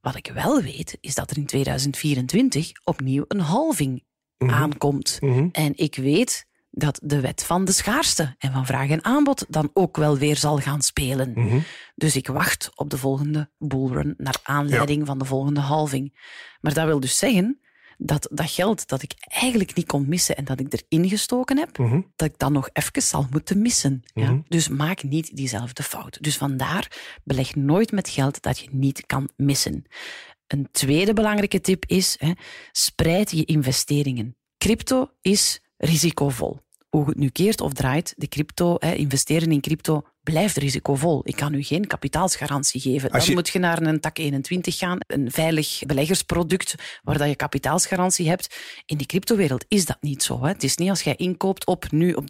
Wat 0.00 0.16
ik 0.16 0.30
wel 0.34 0.62
weet, 0.62 0.98
is 1.00 1.14
dat 1.14 1.30
er 1.30 1.36
in 1.36 1.46
2024 1.46 2.70
opnieuw 2.84 3.24
een 3.28 3.40
halving 3.40 4.02
aankomt. 4.46 5.18
En 5.52 5.72
ik 5.76 5.96
weet 5.96 6.48
dat 6.70 7.00
de 7.02 7.20
wet 7.20 7.44
van 7.44 7.64
de 7.64 7.72
schaarste 7.72 8.34
en 8.38 8.52
van 8.52 8.66
vraag 8.66 8.88
en 8.88 9.04
aanbod 9.04 9.46
dan 9.48 9.70
ook 9.72 9.96
wel 9.96 10.18
weer 10.18 10.36
zal 10.36 10.58
gaan 10.58 10.82
spelen. 10.82 11.34
Dus 11.94 12.16
ik 12.16 12.26
wacht 12.26 12.70
op 12.74 12.90
de 12.90 12.98
volgende 12.98 13.50
bullrun 13.58 14.14
naar 14.16 14.36
aanleiding 14.42 15.06
van 15.06 15.18
de 15.18 15.24
volgende 15.24 15.60
halving. 15.60 16.18
Maar 16.60 16.74
dat 16.74 16.86
wil 16.86 17.00
dus 17.00 17.18
zeggen 17.18 17.60
dat 18.02 18.28
dat 18.32 18.50
geld 18.50 18.88
dat 18.88 19.02
ik 19.02 19.12
eigenlijk 19.18 19.74
niet 19.74 19.86
kon 19.86 20.08
missen 20.08 20.36
en 20.36 20.44
dat 20.44 20.60
ik 20.60 20.84
erin 20.88 21.08
gestoken 21.08 21.58
heb, 21.58 21.76
dat 22.16 22.28
ik 22.28 22.38
dan 22.38 22.52
nog 22.52 22.68
even 22.72 23.02
zal 23.02 23.26
moeten 23.30 23.62
missen. 23.62 24.02
Ja? 24.14 24.42
Dus 24.48 24.68
maak 24.68 25.02
niet 25.02 25.36
diezelfde 25.36 25.82
fout. 25.82 26.18
Dus 26.22 26.36
vandaar, 26.36 26.98
beleg 27.24 27.54
nooit 27.54 27.92
met 27.92 28.08
geld 28.08 28.42
dat 28.42 28.58
je 28.58 28.68
niet 28.72 29.06
kan 29.06 29.28
missen. 29.36 29.84
Een 30.52 30.68
tweede 30.72 31.12
belangrijke 31.12 31.60
tip 31.60 31.84
is, 31.86 32.16
hè, 32.18 32.32
spreid 32.72 33.30
je 33.30 33.44
investeringen. 33.44 34.36
Crypto 34.58 35.10
is 35.20 35.60
risicovol. 35.76 36.60
Hoe 36.88 37.06
het 37.06 37.16
nu 37.16 37.28
keert 37.28 37.60
of 37.60 37.72
draait, 37.72 38.14
de 38.16 38.28
crypto, 38.28 38.76
hè, 38.78 38.94
investeren 38.94 39.52
in 39.52 39.60
crypto 39.60 40.02
blijft 40.22 40.56
risicovol. 40.56 41.20
Ik 41.24 41.36
kan 41.36 41.54
u 41.54 41.62
geen 41.62 41.86
kapitaalsgarantie 41.86 42.80
geven. 42.80 43.10
Dan 43.10 43.34
moet 43.34 43.48
je 43.48 43.58
naar 43.58 43.82
een 43.82 44.00
tak 44.00 44.18
21 44.18 44.78
gaan, 44.78 44.98
een 45.06 45.30
veilig 45.30 45.82
beleggersproduct 45.86 46.74
waar 47.02 47.18
dat 47.18 47.28
je 47.28 47.34
kapitaalsgarantie 47.34 48.28
hebt. 48.28 48.56
In 48.86 48.96
die 48.96 49.06
cryptowereld 49.06 49.64
is 49.68 49.84
dat 49.84 49.96
niet 50.00 50.22
zo. 50.22 50.42
Hè. 50.42 50.48
Het 50.48 50.62
is 50.62 50.76
niet 50.76 50.88
als 50.88 51.02
jij 51.02 51.16
inkoopt 51.16 51.66
op 51.66 51.90
nu 51.90 52.12
op 52.12 52.24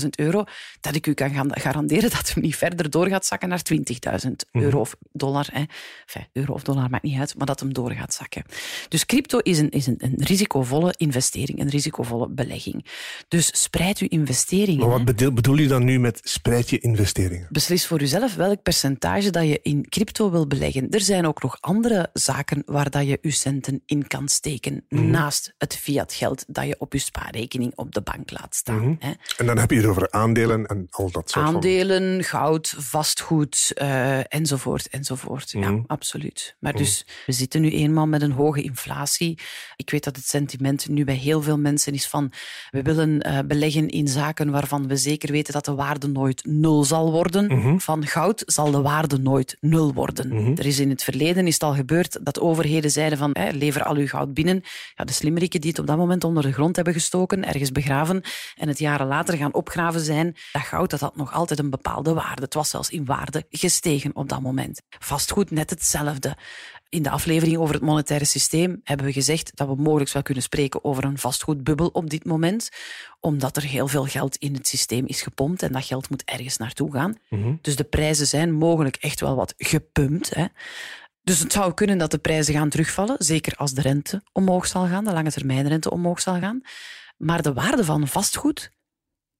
30.000 0.00 0.08
euro, 0.16 0.44
dat 0.80 0.94
ik 0.94 1.06
u 1.06 1.14
kan 1.14 1.30
gaan 1.30 1.50
garanderen 1.60 2.10
dat 2.10 2.28
het 2.28 2.36
niet 2.36 2.56
verder 2.56 2.90
door 2.90 3.08
gaat 3.08 3.26
zakken 3.26 3.48
naar 3.48 3.62
20.000 3.72 3.80
mhm. 3.82 4.64
euro 4.64 4.80
of 4.80 4.96
dollar. 5.12 5.46
Hè. 5.52 5.64
Enfin, 6.06 6.26
euro 6.32 6.52
of 6.52 6.62
dollar 6.62 6.90
maakt 6.90 7.04
niet 7.04 7.18
uit, 7.18 7.36
maar 7.36 7.46
dat 7.46 7.60
hem 7.60 7.72
door 7.72 7.92
gaat 7.92 8.14
zakken. 8.14 8.44
Dus 8.88 9.06
crypto 9.06 9.38
is 9.38 9.58
een, 9.58 9.70
is 9.70 9.86
een, 9.86 9.96
een 9.98 10.14
risicovolle 10.16 10.94
investering, 10.96 11.60
een 11.60 11.68
risicovolle 11.68 12.28
belegging. 12.28 12.86
Dus 13.28 13.62
spreid 13.62 13.98
uw 13.98 14.08
investeringen. 14.08 14.88
Maar 14.88 15.04
wat 15.04 15.34
bedoel 15.34 15.56
je 15.56 15.68
dan 15.68 15.84
nu 15.84 15.98
met 15.98 16.20
spreid 16.22 16.70
je 16.70 16.78
investeringen? 16.78 17.45
Beslis 17.48 17.86
voor 17.86 18.00
jezelf 18.00 18.34
welk 18.34 18.62
percentage 18.62 19.30
dat 19.30 19.48
je 19.48 19.60
in 19.62 19.88
crypto 19.88 20.30
wil 20.30 20.46
beleggen. 20.46 20.90
Er 20.90 21.00
zijn 21.00 21.26
ook 21.26 21.42
nog 21.42 21.56
andere 21.60 22.10
zaken 22.12 22.62
waar 22.66 22.90
dat 22.90 23.06
je 23.06 23.18
je 23.20 23.30
centen 23.30 23.82
in 23.86 24.06
kan 24.06 24.28
steken, 24.28 24.84
mhm. 24.88 25.10
naast 25.10 25.54
het 25.58 25.76
fiat 25.76 26.12
geld 26.12 26.44
dat 26.46 26.66
je 26.66 26.76
op 26.78 26.92
je 26.92 26.98
spaarrekening 26.98 27.72
op 27.74 27.94
de 27.94 28.00
bank 28.00 28.30
laat 28.30 28.54
staan. 28.54 28.80
Mhm. 28.80 28.94
hè. 28.98 29.12
En 29.36 29.46
dan 29.46 29.58
heb 29.58 29.70
je 29.70 29.76
het 29.76 29.86
over 29.86 30.10
aandelen 30.10 30.66
en 30.66 30.86
al 30.90 31.10
dat 31.10 31.30
soort 31.30 31.46
Aandelen, 31.46 32.24
goud, 32.24 32.74
vastgoed, 32.78 33.72
uh, 33.74 34.34
enzovoort, 34.34 34.88
enzovoort. 34.88 35.50
Ja, 35.50 35.70
mhm. 35.70 35.82
absoluut. 35.86 36.56
Maar 36.58 36.72
dus, 36.72 37.06
we 37.26 37.32
zitten 37.32 37.60
nu 37.60 37.70
eenmaal 37.70 38.06
met 38.06 38.22
een 38.22 38.32
hoge 38.32 38.62
inflatie. 38.62 39.38
Ik 39.76 39.90
weet 39.90 40.04
dat 40.04 40.16
het 40.16 40.26
sentiment 40.26 40.88
nu 40.88 41.04
bij 41.04 41.14
heel 41.14 41.42
veel 41.42 41.58
mensen 41.58 41.92
is 41.92 42.06
van, 42.06 42.32
we 42.70 42.82
willen 42.82 43.26
uh, 43.26 43.38
beleggen 43.46 43.88
in 43.88 44.08
zaken 44.08 44.50
waarvan 44.50 44.88
we 44.88 44.96
zeker 44.96 45.32
weten 45.32 45.52
dat 45.52 45.64
de 45.64 45.74
waarde 45.74 46.08
nooit 46.08 46.44
nul 46.44 46.84
zal 46.84 47.10
worden. 47.12 47.25
Mhm. 47.32 47.78
Van 47.78 48.06
goud 48.06 48.42
zal 48.46 48.70
de 48.70 48.80
waarde 48.80 49.18
nooit 49.18 49.56
nul 49.60 49.92
worden. 49.92 50.28
Mhm. 50.28 50.50
Er 50.56 50.66
is 50.66 50.78
in 50.78 50.90
het 50.90 51.02
verleden 51.02 51.46
is 51.46 51.54
het 51.54 51.62
al 51.62 51.74
gebeurd 51.74 52.18
dat 52.22 52.40
overheden 52.40 52.90
zeiden 52.90 53.18
van 53.18 53.36
lever 53.50 53.82
al 53.82 53.96
uw 53.96 54.06
goud 54.06 54.34
binnen. 54.34 54.62
Ja, 54.94 55.04
de 55.04 55.12
slimmeriken 55.12 55.60
die 55.60 55.70
het 55.70 55.78
op 55.78 55.86
dat 55.86 55.96
moment 55.96 56.24
onder 56.24 56.42
de 56.42 56.52
grond 56.52 56.76
hebben 56.76 56.94
gestoken, 56.94 57.44
ergens 57.44 57.72
begraven 57.72 58.22
en 58.56 58.68
het 58.68 58.78
jaren 58.78 59.06
later 59.06 59.36
gaan 59.36 59.54
opgraven 59.54 60.00
zijn, 60.00 60.36
dat 60.52 60.62
goud 60.62 60.90
dat 60.90 61.00
had 61.00 61.16
nog 61.16 61.32
altijd 61.32 61.58
een 61.58 61.70
bepaalde 61.70 62.12
waarde. 62.12 62.42
Het 62.42 62.54
was 62.54 62.70
zelfs 62.70 62.90
in 62.90 63.04
waarde 63.04 63.46
gestegen 63.50 64.10
op 64.14 64.28
dat 64.28 64.40
moment. 64.40 64.82
Vastgoed 64.98 65.50
net 65.50 65.70
hetzelfde. 65.70 66.36
In 66.88 67.02
de 67.02 67.10
aflevering 67.10 67.56
over 67.56 67.74
het 67.74 67.84
monetaire 67.84 68.24
systeem 68.24 68.80
hebben 68.84 69.06
we 69.06 69.12
gezegd 69.12 69.56
dat 69.56 69.68
we 69.68 69.74
mogelijk 69.74 70.12
wel 70.12 70.22
kunnen 70.22 70.42
spreken 70.42 70.84
over 70.84 71.04
een 71.04 71.18
vastgoedbubbel 71.18 71.88
op 71.88 72.10
dit 72.10 72.24
moment, 72.24 72.68
omdat 73.20 73.56
er 73.56 73.62
heel 73.62 73.88
veel 73.88 74.04
geld 74.04 74.36
in 74.36 74.54
het 74.54 74.68
systeem 74.68 75.06
is 75.06 75.22
gepompt 75.22 75.62
en 75.62 75.72
dat 75.72 75.84
geld 75.84 76.10
moet 76.10 76.24
ergens 76.24 76.56
naartoe 76.56 76.92
gaan. 76.92 77.16
Mhm. 77.30 77.54
Dus 77.60 77.76
de 77.76 77.84
prijzen 77.84 78.26
zijn 78.26 78.52
mogelijk 78.52 78.96
echt 78.96 79.20
wel 79.20 79.36
wat 79.36 79.54
gepumpt. 79.56 80.34
Hè. 80.34 80.44
Dus 81.22 81.38
het 81.38 81.52
zou 81.52 81.74
kunnen 81.74 81.98
dat 81.98 82.10
de 82.10 82.18
prijzen 82.18 82.54
gaan 82.54 82.68
terugvallen, 82.68 83.16
zeker 83.18 83.56
als 83.56 83.72
de 83.72 83.80
rente 83.80 84.22
omhoog 84.32 84.66
zal 84.66 84.86
gaan, 84.86 85.04
de 85.04 85.12
lange 85.12 85.30
termijnrente 85.30 85.90
omhoog 85.90 86.20
zal 86.20 86.38
gaan. 86.38 86.60
Maar 87.16 87.42
de 87.42 87.52
waarde 87.52 87.84
van 87.84 88.08
vastgoed 88.08 88.70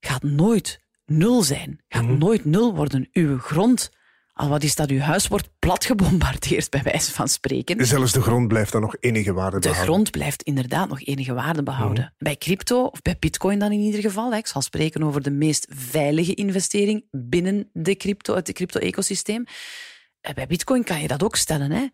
gaat 0.00 0.22
nooit 0.22 0.80
nul 1.04 1.42
zijn, 1.42 1.80
gaat 1.88 2.02
mhm. 2.02 2.18
nooit 2.18 2.44
nul 2.44 2.74
worden. 2.74 3.09
Uw 3.12 3.38
grond 3.38 3.90
al 4.37 4.49
wat 4.49 4.62
is 4.62 4.75
dat, 4.75 4.90
uw 4.90 4.99
huis 4.99 5.29
wordt 5.29 5.49
plat 5.59 5.85
gebombardeerd, 5.85 6.70
bij 6.70 6.83
wijze 6.83 7.12
van 7.12 7.29
spreken. 7.29 7.87
Zelfs 7.87 8.12
de 8.12 8.20
grond 8.20 8.49
blijft 8.49 8.72
dan 8.72 8.81
nog 8.81 8.96
enige 9.01 9.33
waarde 9.33 9.59
behouden. 9.59 9.85
De 9.85 9.92
grond 9.92 10.11
blijft 10.11 10.42
inderdaad 10.42 10.88
nog 10.88 11.03
enige 11.03 11.35
waarde 11.35 11.62
behouden. 11.62 12.05
Mhm. 12.05 12.25
Bij 12.25 12.37
crypto, 12.37 12.85
of 12.85 13.03
bij 13.03 13.16
bitcoin 13.18 13.59
dan 13.59 13.72
in 13.72 13.81
ieder 13.81 14.01
geval, 14.01 14.35
ik 14.35 14.46
zal 14.46 14.62
spreken 14.62 15.03
over 15.03 15.22
de 15.22 15.31
meest 15.31 15.66
veilige 15.70 16.35
investering 16.35 17.05
binnen 17.11 17.70
de 17.72 17.96
crypto, 17.96 18.35
het 18.35 18.53
crypto-ecosysteem. 18.53 19.44
Eh, 20.20 20.35
bij 20.35 20.46
bitcoin 20.46 20.85
kan 20.85 21.01
je 21.01 21.09
dat 21.09 21.22
ook 21.22 21.37
stellen. 21.37 21.70
Hè? 21.70 21.87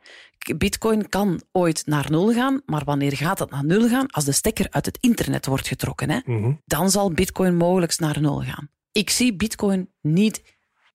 Bitcoin 0.56 1.08
kan 1.08 1.42
ooit 1.52 1.82
naar 1.86 2.10
nul 2.10 2.32
gaan, 2.32 2.62
maar 2.66 2.84
wanneer 2.84 3.16
gaat 3.16 3.38
het 3.38 3.50
naar 3.50 3.64
nul 3.64 3.88
gaan? 3.88 4.06
Als 4.10 4.24
de 4.24 4.32
stekker 4.32 4.66
uit 4.70 4.86
het 4.86 4.98
internet 5.00 5.46
wordt 5.46 5.68
getrokken. 5.68 6.10
Hè? 6.10 6.18
Mhm. 6.24 6.52
Dan 6.64 6.90
zal 6.90 7.12
bitcoin 7.12 7.56
mogelijk 7.56 7.98
naar 7.98 8.20
nul 8.20 8.42
gaan. 8.42 8.68
Ik 8.92 9.10
zie 9.10 9.36
bitcoin 9.36 9.90
niet 10.00 10.42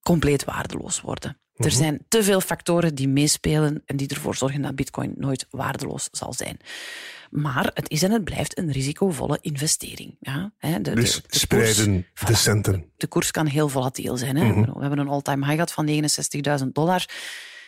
compleet 0.07 0.43
waardeloos 0.43 1.01
worden. 1.01 1.37
Er 1.55 1.65
mhm. 1.65 1.75
zijn 1.75 2.05
te 2.07 2.23
veel 2.23 2.41
factoren 2.41 2.95
die 2.95 3.07
meespelen 3.07 3.81
en 3.85 3.97
die 3.97 4.07
ervoor 4.07 4.35
zorgen 4.35 4.61
dat 4.61 4.75
bitcoin 4.75 5.13
nooit 5.17 5.45
waardeloos 5.49 6.07
zal 6.11 6.33
zijn. 6.33 6.57
Maar 7.29 7.71
het 7.73 7.89
is 7.89 8.03
en 8.03 8.11
het 8.11 8.23
blijft 8.23 8.57
een 8.57 8.71
risicovolle 8.71 9.37
investering. 9.41 10.15
Ja, 10.19 10.51
de, 10.59 10.95
dus 10.95 11.21
de, 11.27 11.37
spreiden 11.37 12.05
de 12.25 12.35
centen. 12.35 12.91
De 12.97 13.07
koers 13.07 13.31
kan 13.31 13.45
heel 13.45 13.69
volatiel 13.69 14.17
zijn. 14.17 14.35
Hè. 14.35 14.45
Mhm. 14.45 14.73
We 14.73 14.79
hebben 14.79 14.99
een 14.99 15.07
all-time 15.07 15.45
high 15.45 15.53
gehad 15.53 15.71
van 15.71 15.87
69.000 16.61 16.67
dollar. 16.71 17.05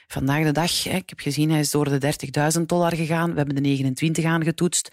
Vandaag 0.07 0.43
de 0.43 0.51
dag, 0.51 0.85
ik 0.85 1.09
heb 1.09 1.19
gezien, 1.19 1.49
hij 1.49 1.59
is 1.59 1.71
door 1.71 1.99
de 1.99 2.15
30.000 2.57 2.61
dollar 2.65 2.95
gegaan. 2.95 3.31
We 3.31 3.37
hebben 3.37 3.55
de 3.55 3.61
29 3.61 4.25
aangetoetst. 4.25 4.89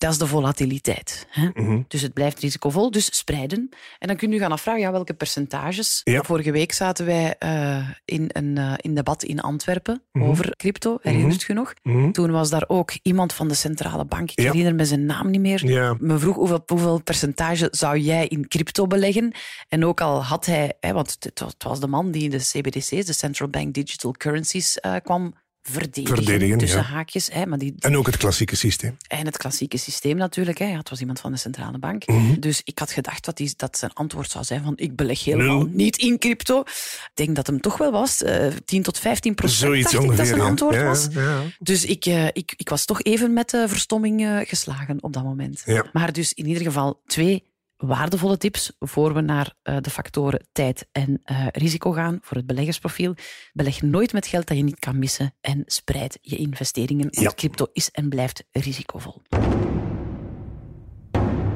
Dat 0.00 0.10
is 0.10 0.18
de 0.18 0.26
volatiliteit. 0.26 1.26
Hè? 1.30 1.48
Mhm. 1.54 1.82
Dus 1.88 2.02
het 2.02 2.12
blijft 2.12 2.40
risicovol, 2.40 2.90
dus 2.90 3.16
spreiden. 3.16 3.68
En 3.98 4.08
dan 4.08 4.16
kun 4.16 4.32
je 4.32 4.38
gaan 4.38 4.52
afvragen, 4.52 4.80
ja, 4.80 4.92
welke 4.92 5.14
percentages? 5.14 6.00
Vorige 6.04 6.52
week 6.52 6.72
zaten 6.72 7.06
wij 7.06 7.34
uh, 7.38 7.88
in 8.04 8.30
een 8.32 8.56
uh, 8.56 8.74
in 8.76 8.94
debat 8.94 9.22
in 9.22 9.40
Antwerpen 9.40 10.02
mhm. 10.12 10.24
over 10.24 10.56
crypto, 10.56 10.98
herinnert 11.02 11.48
mm 11.48 11.56
-hmm. 11.56 11.66
je 11.84 11.94
nog? 12.00 12.12
Toen 12.12 12.30
was 12.30 12.50
daar 12.50 12.64
ook 12.66 12.92
iemand 13.02 13.32
van 13.32 13.48
de 13.48 13.54
centrale 13.54 14.04
bank, 14.04 14.30
ik 14.30 14.44
herinner 14.44 14.74
me 14.74 14.84
zijn 14.84 15.06
naam 15.06 15.30
niet 15.30 15.40
meer, 15.40 15.66
ja. 15.66 15.96
me 15.98 16.18
vroeg 16.18 16.36
hoeveel, 16.36 16.62
hoeveel 16.66 17.02
percentage 17.02 17.68
zou 17.70 17.98
jij 17.98 18.26
in 18.26 18.48
crypto 18.48 18.86
beleggen? 18.86 19.32
En 19.68 19.84
ook 19.84 20.00
al 20.00 20.24
had 20.24 20.46
hij, 20.46 20.76
hè, 20.80 20.92
want 20.92 21.16
het, 21.20 21.44
was 21.58 21.80
de 21.80 21.86
man 21.86 22.10
die 22.10 22.30
de 22.30 22.38
CBDC's, 22.38 23.06
de 23.06 23.12
Central 23.12 23.48
Bank 23.48 23.74
Digital 23.74 24.12
Currencies, 24.12 24.78
uh, 24.86 24.96
kwam 25.02 25.34
verdedigen, 25.62 26.16
verdedigen 26.16 26.58
tussen 26.58 26.84
haakjes. 26.84 27.28
Hè, 27.32 27.46
maar 27.46 27.58
die, 27.58 27.74
en 27.78 27.96
ook 27.96 28.06
het 28.06 28.16
klassieke 28.16 28.56
systeem. 28.56 28.96
En 29.08 29.26
het 29.26 29.36
klassieke 29.36 29.76
systeem 29.76 30.16
natuurlijk. 30.16 30.58
Hè. 30.58 30.66
het 30.66 30.90
was 30.90 31.00
iemand 31.00 31.20
van 31.20 31.32
de 31.32 31.38
centrale 31.38 31.78
bank. 31.78 32.06
Mhm. 32.06 32.40
Dus 32.40 32.60
ik 32.64 32.78
had 32.78 32.90
gedacht 32.90 33.24
dat, 33.24 33.36
die, 33.36 33.52
dat 33.56 33.78
zijn 33.78 33.92
antwoord 33.92 34.30
zou 34.30 34.44
zijn 34.44 34.62
van 34.62 34.72
ik 34.76 34.96
beleg 34.96 35.24
helemaal 35.24 35.66
niet 35.70 35.96
in 35.96 36.18
crypto. 36.18 36.60
Ik 36.60 37.10
denk 37.14 37.36
dat 37.36 37.46
hem 37.46 37.60
toch 37.60 37.76
wel 37.76 37.90
was. 37.90 38.22
Uh, 38.22 38.46
eh, 38.46 38.52
10 38.64 38.82
tot 38.82 38.98
15 38.98 39.34
procent 39.34 39.60
Zoiets 39.60 39.92
dacht 39.92 40.04
ongeveer, 40.04 40.12
ik 40.12 40.18
dat 40.18 40.26
zijn 40.26 40.48
antwoord 40.48 40.74
ja. 40.74 40.84
was. 40.84 41.08
Ja, 41.10 41.42
dus 41.58 41.84
ik, 41.84 42.06
uh, 42.06 42.26
ik, 42.26 42.54
ik 42.56 42.68
was 42.68 42.84
toch 42.84 43.02
even 43.02 43.32
met 43.32 43.50
de 43.50 43.64
verstomming 43.68 44.20
uh, 44.20 44.38
geslagen 44.42 45.02
op 45.02 45.12
dat 45.12 45.24
moment. 45.24 45.64
Maar 45.92 46.12
dus 46.12 46.32
in 46.32 46.46
ieder 46.46 46.62
geval 46.62 47.00
twee 47.06 47.49
waardevolle 47.80 48.36
tips 48.36 48.72
voor 48.78 49.14
we 49.14 49.20
naar 49.20 49.54
uh, 49.62 49.76
de 49.80 49.90
factoren 49.90 50.46
tijd 50.52 50.88
en 50.92 51.22
uh, 51.24 51.46
risico 51.52 51.92
gaan 51.92 52.18
voor 52.22 52.36
het 52.36 52.46
beleggersprofiel. 52.46 53.14
Beleg 53.52 53.82
nooit 53.82 54.12
met 54.12 54.26
geld 54.26 54.46
dat 54.46 54.56
je 54.56 54.62
niet 54.62 54.78
kan 54.78 54.98
missen 54.98 55.34
en 55.40 55.62
spreid 55.66 56.18
je 56.22 56.36
investeringen, 56.36 57.08
want 57.10 57.20
ja. 57.20 57.32
crypto 57.34 57.66
is 57.72 57.90
en 57.90 58.08
blijft 58.08 58.44
risicovol. 58.50 59.22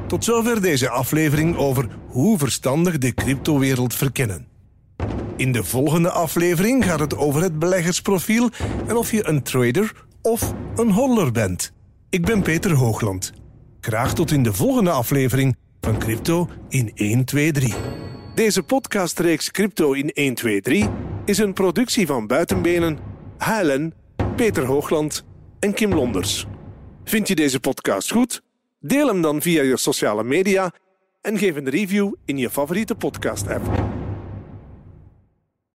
Tot 0.07 0.23
zover 0.23 0.61
deze 0.61 0.89
aflevering 0.89 1.55
over 1.55 1.87
hoe 2.07 2.37
verstandig 2.37 2.97
de 2.97 3.13
cryptowereld 3.13 3.93
verkennen. 3.93 4.47
In 5.37 5.51
de 5.51 5.63
volgende 5.63 6.09
aflevering 6.09 6.85
gaat 6.85 6.99
het 6.99 7.17
over 7.17 7.41
het 7.41 7.59
beleggersprofiel 7.59 8.49
en 8.87 8.95
of 8.95 9.11
je 9.11 9.27
een 9.27 9.43
trader 9.43 10.05
of 10.21 10.53
een 10.75 10.91
holder 10.91 11.31
bent. 11.31 11.73
Ik 12.09 12.25
ben 12.25 12.41
Peter 12.41 12.73
Hoogland. 12.73 13.33
Graag 13.79 14.13
tot 14.13 14.31
in 14.31 14.43
de 14.43 14.53
volgende 14.53 14.91
aflevering 14.91 15.55
van 15.85 15.99
Crypto 15.99 16.47
in 16.69 16.91
1, 16.95 17.25
2, 17.25 17.51
3. 17.51 17.73
Deze 18.35 18.63
podcastreeks 18.63 19.51
Crypto 19.51 19.93
in 19.93 20.09
1, 20.09 20.33
2, 20.33 20.61
3 20.61 20.89
is 21.25 21.37
een 21.37 21.53
productie 21.53 22.07
van 22.07 22.27
Buitenbenen, 22.27 22.97
HLN, 23.37 23.93
Peter 24.35 24.65
Hoogland 24.65 25.23
en 25.59 25.73
Kim 25.73 25.93
Londers. 25.93 26.45
Vind 27.03 27.27
je 27.27 27.35
deze 27.35 27.59
podcast 27.59 28.11
goed? 28.11 28.41
Deel 28.79 29.07
hem 29.07 29.21
dan 29.21 29.41
via 29.41 29.61
je 29.61 29.77
sociale 29.77 30.23
media 30.23 30.73
en 31.21 31.37
geef 31.37 31.55
een 31.55 31.69
review 31.69 32.13
in 32.25 32.37
je 32.37 32.49
favoriete 32.49 32.95
podcast-app. 32.95 33.84